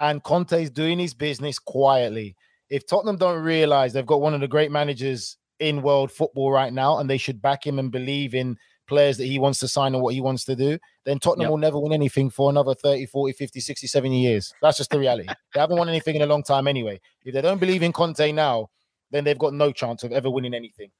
[0.00, 2.34] and Conte is doing his business quietly.
[2.70, 6.72] If Tottenham don't realize they've got one of the great managers in world football right
[6.72, 9.94] now and they should back him and believe in players that he wants to sign
[9.94, 11.50] and what he wants to do, then Tottenham yep.
[11.50, 14.52] will never win anything for another 30, 40, 50, 60, 70 years.
[14.62, 15.28] That's just the reality.
[15.54, 17.00] they haven't won anything in a long time anyway.
[17.24, 18.68] If they don't believe in Conte now,
[19.10, 20.90] then they've got no chance of ever winning anything.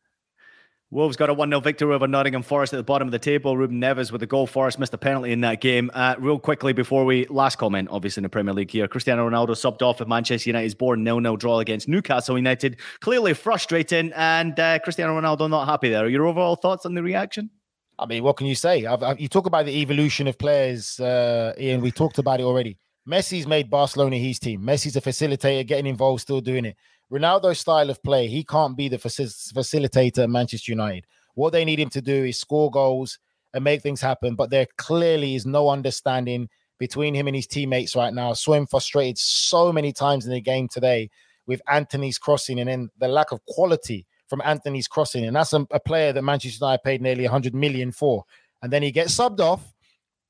[0.92, 3.56] Wolves got a 1 0 victory over Nottingham Forest at the bottom of the table.
[3.56, 4.48] Ruben Neves with a goal.
[4.48, 5.88] Forest missed a penalty in that game.
[5.94, 9.50] Uh, real quickly before we last comment, obviously in the Premier League here, Cristiano Ronaldo
[9.50, 12.80] subbed off at Manchester United's born 0 0 draw against Newcastle United.
[12.98, 16.08] Clearly frustrating, and uh, Cristiano Ronaldo not happy there.
[16.08, 17.50] Your overall thoughts on the reaction?
[17.96, 18.84] I mean, what can you say?
[18.84, 21.82] I've, I've, you talk about the evolution of players, uh, Ian.
[21.82, 22.78] We talked about it already.
[23.08, 24.62] Messi's made Barcelona his team.
[24.62, 26.76] Messi's a facilitator, getting involved, still doing it.
[27.12, 31.06] Ronaldo's style of play, he can't be the facilitator at Manchester United.
[31.34, 33.18] What they need him to do is score goals
[33.52, 34.34] and make things happen.
[34.34, 36.48] But there clearly is no understanding
[36.78, 38.32] between him and his teammates right now.
[38.32, 41.10] Swim frustrated so many times in the game today
[41.46, 45.24] with Antony's crossing and then the lack of quality from Antony's crossing.
[45.24, 48.24] And that's a, a player that Manchester United paid nearly 100 million for.
[48.62, 49.74] And then he gets subbed off.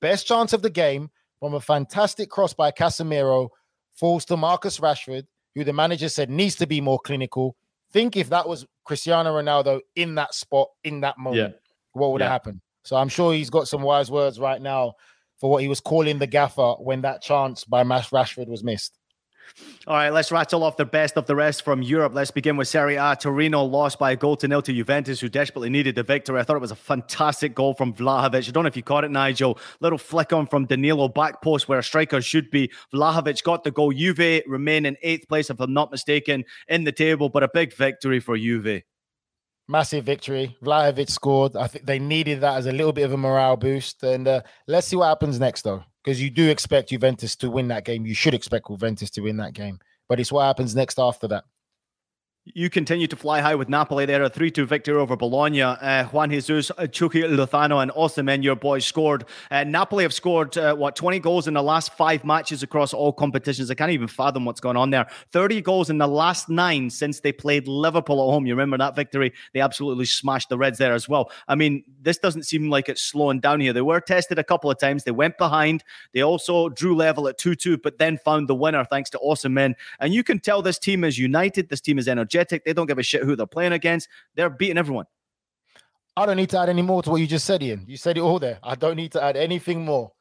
[0.00, 3.50] Best chance of the game from a fantastic cross by Casemiro
[3.92, 7.56] falls to Marcus Rashford, who the manager said needs to be more clinical.
[7.92, 11.58] Think if that was Cristiano Ronaldo in that spot in that moment, yeah.
[11.92, 12.26] what would yeah.
[12.26, 12.60] have happened?
[12.84, 14.94] So I'm sure he's got some wise words right now
[15.38, 18.98] for what he was calling the gaffer when that chance by Mash Rashford was missed.
[19.86, 22.12] All right, let's rattle off the best of the rest from Europe.
[22.14, 23.16] Let's begin with Serie A.
[23.18, 26.38] Torino lost by a goal to nil to Juventus, who desperately needed the victory.
[26.38, 28.48] I thought it was a fantastic goal from Vlahovic.
[28.48, 29.58] I don't know if you caught it, Nigel.
[29.80, 32.70] Little flick on from Danilo, back post where a striker should be.
[32.92, 33.92] Vlahovic got the goal.
[33.92, 37.72] Juve remain in eighth place, if I'm not mistaken, in the table, but a big
[37.72, 38.82] victory for Juve.
[39.66, 40.56] Massive victory.
[40.62, 41.56] Vlahovic scored.
[41.56, 44.02] I think they needed that as a little bit of a morale boost.
[44.02, 47.68] And uh, let's see what happens next, though because you do expect Juventus to win
[47.68, 48.06] that game.
[48.06, 49.78] You should expect Juventus to win that game,
[50.08, 51.44] but it's what happens next after that.
[52.46, 55.60] You continue to fly high with Napoli there, a 3 2 victory over Bologna.
[55.60, 59.26] Uh, Juan Jesus, uh, Chucky Lozano, and Osimhen, your boys, scored.
[59.50, 63.12] Uh, Napoli have scored, uh, what, 20 goals in the last five matches across all
[63.12, 63.70] competitions.
[63.70, 65.06] I can't even fathom what's going on there.
[65.32, 68.46] 30 goals in the last nine since they played Liverpool at home.
[68.46, 69.34] You remember that victory?
[69.52, 71.30] They absolutely smashed the Reds there as well.
[71.46, 73.74] I mean, this doesn't seem like it's slowing down here.
[73.74, 75.04] They were tested a couple of times.
[75.04, 75.84] They went behind.
[76.14, 79.74] They also drew level at 2 2, but then found the winner thanks to Osimhen.
[79.98, 81.68] And you can tell this team is united.
[81.68, 82.64] This team is energetic energetic.
[82.64, 84.08] They don't give a shit who they're playing against.
[84.34, 85.06] They're beating everyone.
[86.16, 87.84] I don't need to add any more to what you just said, Ian.
[87.86, 88.58] You said it all there.
[88.62, 90.12] I don't need to add anything more.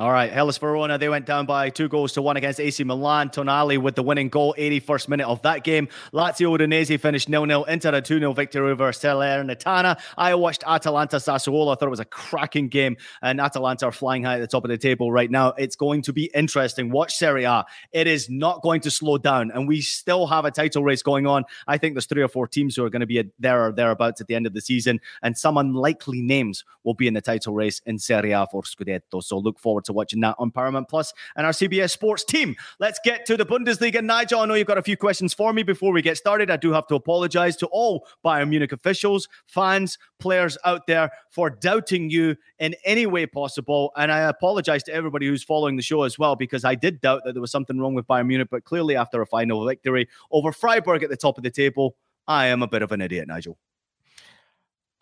[0.00, 3.28] All right, Hellas Verona, they went down by two goals to one against AC Milan.
[3.28, 5.88] Tonali with the winning goal, 81st minute of that game.
[6.14, 10.00] Lazio Udinese finished 0 0 into a 2 0 victory over Salernitana.
[10.16, 11.70] I watched Atalanta Sassuolo.
[11.70, 14.64] I thought it was a cracking game, and Atalanta are flying high at the top
[14.64, 15.52] of the table right now.
[15.58, 16.90] It's going to be interesting.
[16.90, 17.66] Watch Serie A.
[17.92, 21.26] It is not going to slow down, and we still have a title race going
[21.26, 21.44] on.
[21.68, 24.22] I think there's three or four teams who are going to be there or thereabouts
[24.22, 27.52] at the end of the season, and some unlikely names will be in the title
[27.52, 29.22] race in Serie A for Scudetto.
[29.22, 32.56] So look forward to to watching that on Paramount Plus and our CBS Sports team.
[32.78, 34.02] Let's get to the Bundesliga.
[34.02, 36.50] Nigel, I know you've got a few questions for me before we get started.
[36.50, 41.50] I do have to apologize to all Bayern Munich officials, fans, players out there for
[41.50, 43.92] doubting you in any way possible.
[43.96, 47.22] And I apologize to everybody who's following the show as well, because I did doubt
[47.24, 48.48] that there was something wrong with Bayern Munich.
[48.50, 52.46] But clearly, after a final victory over Freiburg at the top of the table, I
[52.46, 53.58] am a bit of an idiot, Nigel.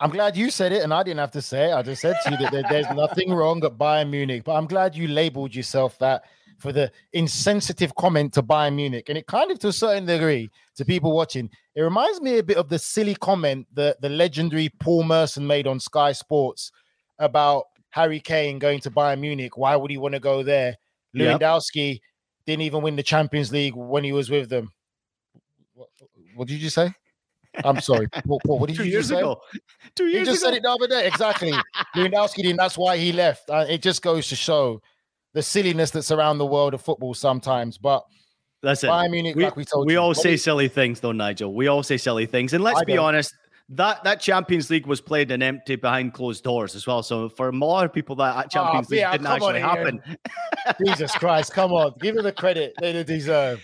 [0.01, 1.73] I'm glad you said it, and I didn't have to say it.
[1.73, 4.95] I just said to you that there's nothing wrong at Bayern Munich, but I'm glad
[4.95, 6.23] you labeled yourself that
[6.57, 9.09] for the insensitive comment to Bayern Munich.
[9.09, 12.43] And it kind of, to a certain degree, to people watching, it reminds me a
[12.43, 16.71] bit of the silly comment that the legendary Paul Merson made on Sky Sports
[17.17, 19.57] about Harry Kane going to Bayern Munich.
[19.57, 20.77] Why would he want to go there?
[21.15, 22.01] Lewandowski yep.
[22.45, 24.71] didn't even win the Champions League when he was with them.
[25.73, 25.89] What,
[26.35, 26.93] what did you say?
[27.65, 28.07] I'm sorry.
[28.07, 29.17] Paul, Paul, what did Two you years say?
[29.19, 29.39] ago.
[29.95, 30.19] Two years ago.
[30.19, 30.51] He just ago.
[30.51, 31.07] said it the other day.
[31.07, 31.51] Exactly.
[31.95, 32.57] Lewandowski didn't.
[32.57, 33.49] That's why he left.
[33.49, 34.81] Uh, it just goes to show
[35.33, 37.77] the silliness that's around the world of football sometimes.
[37.77, 38.03] But
[38.63, 41.11] Listen, Bayern Munich, we, like we told we you, all say is- silly things, though,
[41.11, 41.53] Nigel.
[41.53, 42.53] We all say silly things.
[42.53, 43.05] And let's I be don't.
[43.05, 43.33] honest,
[43.69, 47.03] that, that Champions League was played in empty behind closed doors as well.
[47.03, 50.01] So for a lot of people, that Champions Oh, yeah, League didn't actually happen.
[50.85, 53.63] Jesus Christ, come on, give them the credit they deserve.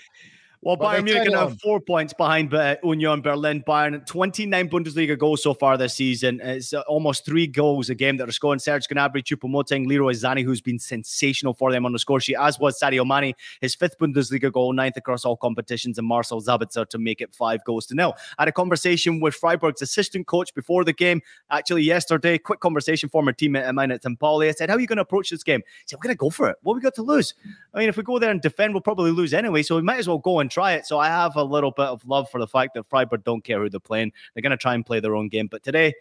[0.66, 2.52] Well, But Bayern Munich are now four points behind
[2.84, 3.64] Union Berlin.
[3.68, 6.42] Bayern 29 Bundesliga goals so far this season.
[6.42, 8.58] It's uh, almost three goals a game that are scoring.
[8.58, 12.58] Serge Gnabry, Choupo-Moting, Leroy Sané, who's been sensational for them on the score sheet, as
[12.58, 16.98] was Sadio Mane, his fifth Bundesliga goal, ninth across all competitions, and Marcel Sabitzer to
[16.98, 18.16] make it five goals to nil.
[18.40, 22.40] I had a conversation with Freiburg's assistant coach before the game, actually yesterday.
[22.40, 24.02] Quick conversation, former teammate of mine at.
[24.20, 24.50] Pauli.
[24.50, 25.60] I said, How are you going to approach this game?
[25.60, 26.58] He said, We're going to go for it.
[26.64, 27.36] What have we got to lose?
[27.72, 29.62] I mean, if we go there and defend, we'll probably lose anyway.
[29.62, 30.86] So we might as well go and try it.
[30.86, 33.62] So I have a little bit of love for the fact that Freiburg don't care
[33.62, 34.14] who they're playing.
[34.34, 35.48] They're going to try and play their own game.
[35.48, 35.94] But today,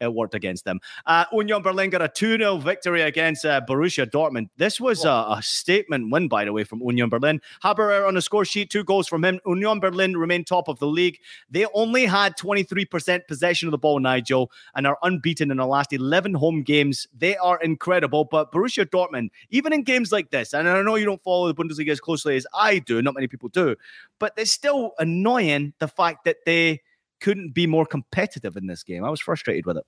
[0.00, 0.80] it worked against them.
[1.06, 4.48] Uh, Union Berlin got a 2 0 victory against uh, Borussia Dortmund.
[4.56, 7.40] This was a, a statement win, by the way, from Union Berlin.
[7.62, 9.40] Haberer on the score sheet, two goals from him.
[9.46, 11.18] Union Berlin remain top of the league.
[11.50, 15.92] They only had 23% possession of the ball, Nigel, and are unbeaten in the last
[15.92, 17.06] 11 home games.
[17.16, 18.24] They are incredible.
[18.24, 21.54] But Borussia Dortmund, even in games like this, and I know you don't follow the
[21.54, 23.76] Bundesliga as closely as I do, not many people do,
[24.18, 26.80] but it's still annoying the fact that they
[27.20, 29.04] couldn't be more competitive in this game.
[29.04, 29.84] I was frustrated with it.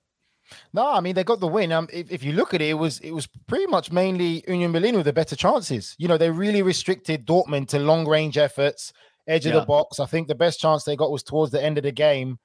[0.73, 1.71] No, I mean they got the win.
[1.71, 4.71] Um, if, if you look at it, it was it was pretty much mainly Union
[4.71, 5.95] Berlin with the better chances.
[5.97, 8.91] You know, they really restricted Dortmund to long range efforts,
[9.27, 9.99] edge of the box.
[9.99, 12.39] I think the best chance they got was towards the end of the game.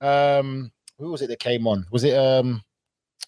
[0.00, 1.86] Um, who was it that came on?
[1.90, 2.62] Was it um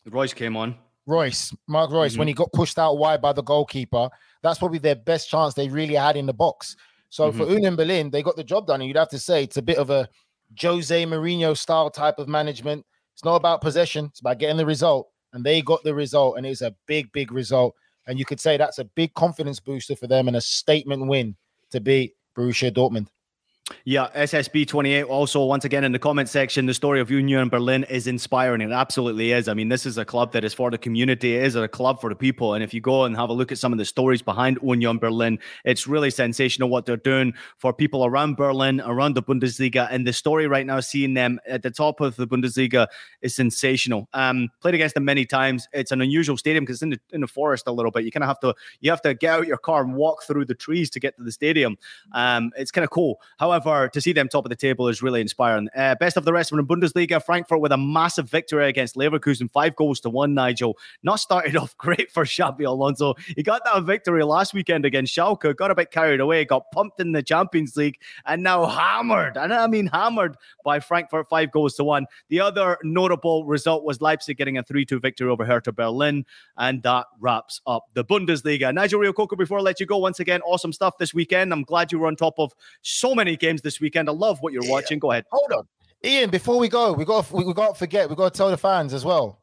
[0.07, 0.77] Reus came on.
[1.07, 4.09] Reus, Mark Reus, when he got pushed out wide by the goalkeeper?
[4.43, 6.77] That's probably their best chance they really had in the box.
[7.11, 9.57] So for Union Berlin, they got the job done, and you'd have to say it's
[9.57, 10.09] a bit of a
[10.61, 12.85] Jose Mourinho style type of management.
[13.15, 16.47] It's not about possession; it's about getting the result, and they got the result, and
[16.47, 17.75] it's a big, big result.
[18.07, 21.37] And you could say that's a big confidence booster for them and a statement win
[21.71, 23.09] to beat Borussia Dortmund.
[23.85, 27.83] Yeah, SSB 28 also, once again, in the comment section, the story of Union Berlin
[27.85, 28.61] is inspiring.
[28.61, 29.49] It absolutely is.
[29.49, 32.01] I mean, this is a club that is for the community, it is a club
[32.01, 32.55] for the people.
[32.55, 34.99] And if you go and have a look at some of the stories behind Union
[34.99, 39.89] Berlin, it's really sensational what they're doing for people around Berlin, around the Bundesliga.
[39.91, 42.87] And the story right now, seeing them at the top of the Bundesliga
[43.23, 44.09] is sensational.
[44.13, 45.67] Um, played against them many times.
[45.73, 48.05] It's an unusual stadium because it's in the, in the forest a little bit.
[48.05, 50.45] You kind of have to you have to get out your car and walk through
[50.45, 51.77] the trees to get to the stadium.
[52.13, 53.21] Um, it's kind of cool.
[53.39, 55.69] However, to see them top of the table is really inspiring.
[55.77, 59.51] Uh, best of the rest from the Bundesliga, Frankfurt with a massive victory against Leverkusen,
[59.51, 60.35] five goals to one.
[60.35, 63.15] Nigel not started off great for Xabi Alonso.
[63.37, 67.01] He got that victory last weekend against Schalke, got a bit carried away, got pumped
[67.01, 69.37] in the Champions League, and now hammered.
[69.37, 72.07] And I mean hammered by Frankfurt, five goals to one.
[72.29, 76.25] The other notable result was Leipzig getting a 3-2 victory over Hertha Berlin,
[76.57, 78.73] and that wraps up the Bundesliga.
[78.75, 81.53] Nigel Reo-Coker, before I let you go, once again, awesome stuff this weekend.
[81.53, 82.53] I'm glad you were on top of
[82.83, 84.09] so many games this weekend.
[84.09, 84.73] I love what you're Yeah.
[84.73, 84.99] watching.
[84.99, 85.25] Go ahead.
[85.31, 85.69] Hold on,
[86.05, 86.31] Ian.
[86.31, 88.11] Before we go, we got we, we got to forget.
[88.11, 89.43] We got to tell the fans as well.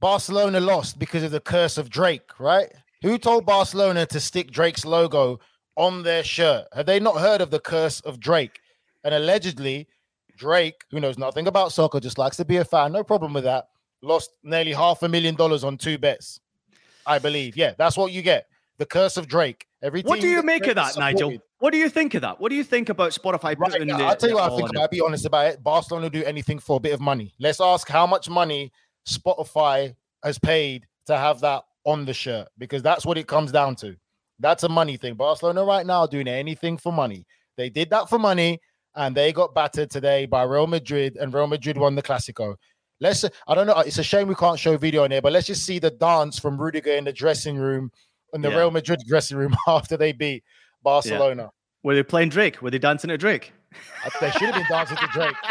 [0.00, 2.72] Barcelona lost because of the curse of Drake, right?
[3.02, 5.40] Who told Barcelona to stick Drake's logo
[5.76, 6.66] on their shirt?
[6.72, 8.60] Have they not heard of the curse of Drake?
[9.04, 9.88] And allegedly,
[10.36, 13.44] Drake, who knows nothing about soccer, just likes to be a fan, no problem with
[13.44, 13.68] that,
[14.02, 16.40] lost nearly half a million dollars on two bets.
[17.06, 17.56] I believe.
[17.56, 18.46] Yeah, that's what you get.
[18.76, 19.66] The curse of Drake.
[19.82, 21.38] Every What do you make Drake of that, Nigel?
[21.60, 22.40] What do you think of that?
[22.40, 24.56] What do you think about Spotify Right putting now, the, I'll tell you what I
[24.56, 24.90] think about it.
[24.92, 25.62] Be honest about it.
[25.62, 27.34] Barcelona will do anything for a bit of money.
[27.40, 28.72] Let's ask how much money
[29.08, 33.74] Spotify has paid to have that on the shirt because that's what it comes down
[33.76, 33.96] to.
[34.38, 35.14] That's a money thing.
[35.14, 37.26] Barcelona right now doing anything for money.
[37.56, 38.60] They did that for money
[38.94, 42.54] and they got battered today by Real Madrid and Real Madrid won the Clasico.
[43.00, 43.24] Let's.
[43.46, 43.78] I don't know.
[43.78, 46.38] It's a shame we can't show video in here, but let's just see the dance
[46.38, 47.90] from Rudiger in the dressing room,
[48.32, 48.58] in the Yeah.
[48.58, 50.42] Real Madrid dressing room after they beat
[50.82, 51.50] Barcelona.
[51.82, 52.60] Were they playing Drake?
[52.60, 53.52] Were they dancing to Drake?
[54.20, 55.36] They should have been dancing to Drake.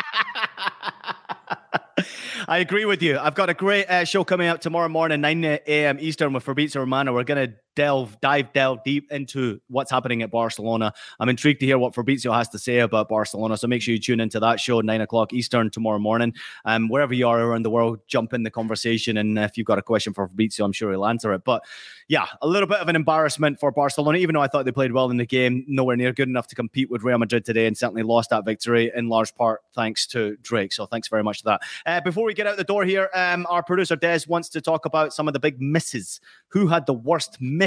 [2.47, 3.17] I agree with you.
[3.17, 5.97] I've got a great uh, show coming up tomorrow morning, 9 a.m.
[5.99, 7.13] Eastern with Fabrizio Romano.
[7.13, 10.91] We're going to delve, dive, delve deep into what's happening at Barcelona.
[11.19, 13.55] I'm intrigued to hear what Fabrizio has to say about Barcelona.
[13.55, 16.33] So make sure you tune into that show, 9 o'clock Eastern tomorrow morning.
[16.65, 19.15] Um, wherever you are around the world, jump in the conversation.
[19.17, 21.43] And if you've got a question for Fabrizio, I'm sure he'll answer it.
[21.43, 21.63] But
[22.07, 24.91] yeah, a little bit of an embarrassment for Barcelona, even though I thought they played
[24.91, 27.77] well in the game, nowhere near good enough to compete with Real Madrid today, and
[27.77, 30.73] certainly lost that victory in large part thanks to Drake.
[30.73, 31.61] So thanks very much for that.
[31.85, 34.85] Uh, before we get out the door here, um, our producer Des wants to talk
[34.85, 36.19] about some of the big misses.
[36.49, 37.66] Who had the worst miss?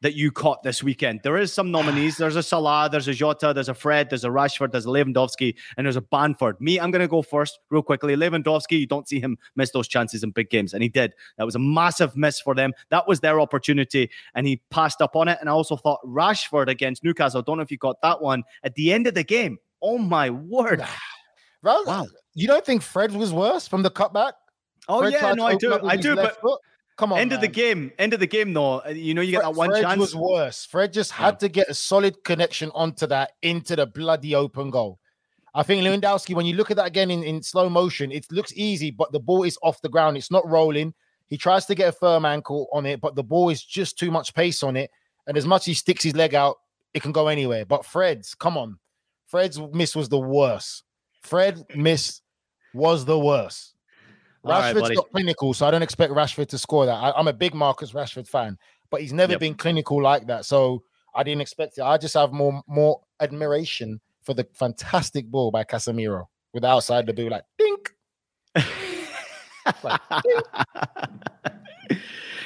[0.00, 1.20] That you caught this weekend.
[1.22, 2.18] There is some nominees.
[2.18, 5.54] There's a Salah, there's a Jota, there's a Fred, there's a Rashford, there's a Lewandowski,
[5.78, 6.60] and there's a Bamford.
[6.60, 8.14] Me, I'm going to go first, real quickly.
[8.14, 11.14] Lewandowski, you don't see him miss those chances in big games, and he did.
[11.38, 12.72] That was a massive miss for them.
[12.90, 15.38] That was their opportunity, and he passed up on it.
[15.40, 17.40] And I also thought Rashford against Newcastle.
[17.40, 19.56] Don't know if you got that one at the end of the game.
[19.80, 20.84] Oh my word!
[21.62, 22.04] Wow.
[22.34, 24.32] You don't think Fred was worse from the cutback?
[24.86, 26.14] Oh Fred yeah, no, I do, I do.
[26.14, 26.60] But foot.
[26.96, 28.80] Come on, end of the game, end of the game, though.
[28.84, 29.98] uh, You know, you get that one Fred chance.
[30.00, 30.64] was worse.
[30.66, 34.98] Fred just had to get a solid connection onto that into the bloody open goal.
[35.54, 38.52] I think Lewandowski, when you look at that again in, in slow motion, it looks
[38.56, 40.16] easy, but the ball is off the ground.
[40.16, 40.94] It's not rolling.
[41.26, 44.10] He tries to get a firm ankle on it, but the ball is just too
[44.10, 44.90] much pace on it.
[45.26, 46.56] And as much as he sticks his leg out,
[46.92, 47.64] it can go anywhere.
[47.64, 48.78] But Fred's, come on.
[49.26, 50.82] Fred's miss was the worst.
[51.22, 52.20] Fred miss
[52.74, 53.73] was the worst.
[54.44, 54.94] Right, Rashford's buddy.
[54.96, 56.92] not clinical, so I don't expect Rashford to score that.
[56.94, 58.58] I, am a big Marcus Rashford fan,
[58.90, 59.40] but he's never Yep.
[59.40, 60.44] been clinical like that.
[60.44, 60.82] So
[61.14, 61.82] I didn't expect it.
[61.82, 67.06] I just have more more admiration for the fantastic ball by Casemiro with the outside
[67.06, 67.94] the boot, like dink.
[69.82, 69.98] Like,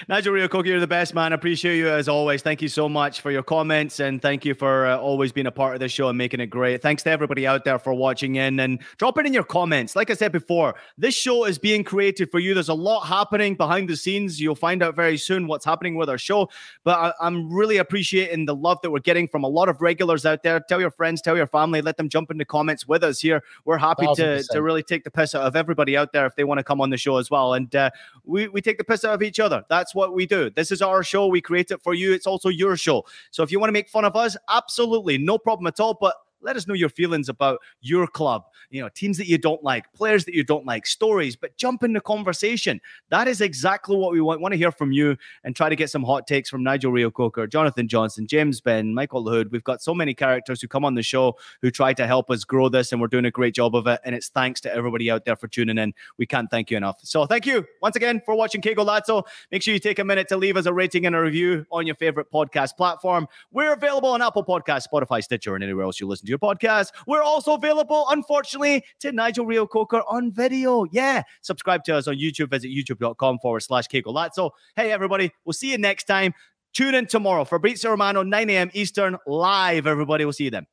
[0.09, 1.35] Nigel Reo you're the best man.
[1.35, 2.41] I appreciate you as always.
[2.41, 5.51] Thank you so much for your comments and thank you for uh, always being a
[5.51, 6.81] part of this show and making it great.
[6.81, 9.95] Thanks to everybody out there for watching in and dropping in your comments.
[9.95, 12.55] Like I said before, this show is being created for you.
[12.55, 14.41] There's a lot happening behind the scenes.
[14.41, 16.49] You'll find out very soon what's happening with our show.
[16.85, 20.25] But I- I'm really appreciating the love that we're getting from a lot of regulars
[20.25, 20.59] out there.
[20.59, 23.43] Tell your friends, tell your family, let them jump in the comments with us here.
[23.67, 26.45] We're happy to, to really take the piss out of everybody out there if they
[26.45, 27.53] want to come on the show as well.
[27.53, 27.91] And uh,
[28.25, 29.65] we, we take the piss out of each other.
[29.69, 30.49] That's what we do.
[30.49, 31.27] This is our show.
[31.27, 32.13] We create it for you.
[32.13, 33.05] It's also your show.
[33.31, 35.99] So if you want to make fun of us, absolutely no problem at all.
[36.01, 39.63] But let us know your feelings about your club, you know, teams that you don't
[39.63, 42.81] like, players that you don't like, stories, but jump in the conversation.
[43.11, 44.41] That is exactly what we want.
[44.41, 47.47] want to hear from you and try to get some hot takes from Nigel Reo-Coker,
[47.47, 49.51] Jonathan Johnson, James Benge, Mike Lahoud.
[49.51, 52.45] We've got so many characters who come on the show who try to help us
[52.45, 54.01] grow this, and we're doing a great job of it.
[54.05, 55.95] And it's thanks to everybody out there for tuning in.
[56.19, 57.01] We can't thank you enough.
[57.03, 59.25] So thank you once again for watching Qué Golazo.
[59.51, 61.87] Make sure you take a minute to leave us a rating and a review on
[61.87, 63.27] your favorite podcast platform.
[63.51, 66.93] We're available on Apple Podcasts, Spotify, Stitcher, and anywhere else you listen to your podcast.
[67.07, 70.85] We're also available, unfortunately, to Nigel Reo-Coker on video.
[70.93, 72.51] Yeah, subscribe to us on YouTube.
[72.51, 74.51] Visit youtube.com forward slash Qué Golazo.
[74.77, 76.35] Hey, everybody, we'll see you next time.
[76.75, 77.45] Tune in tomorrow.
[77.45, 78.71] Fabrizio Romano, 9 a.m.
[78.75, 80.25] Eastern, live, everybody.
[80.25, 80.67] We'll see you then.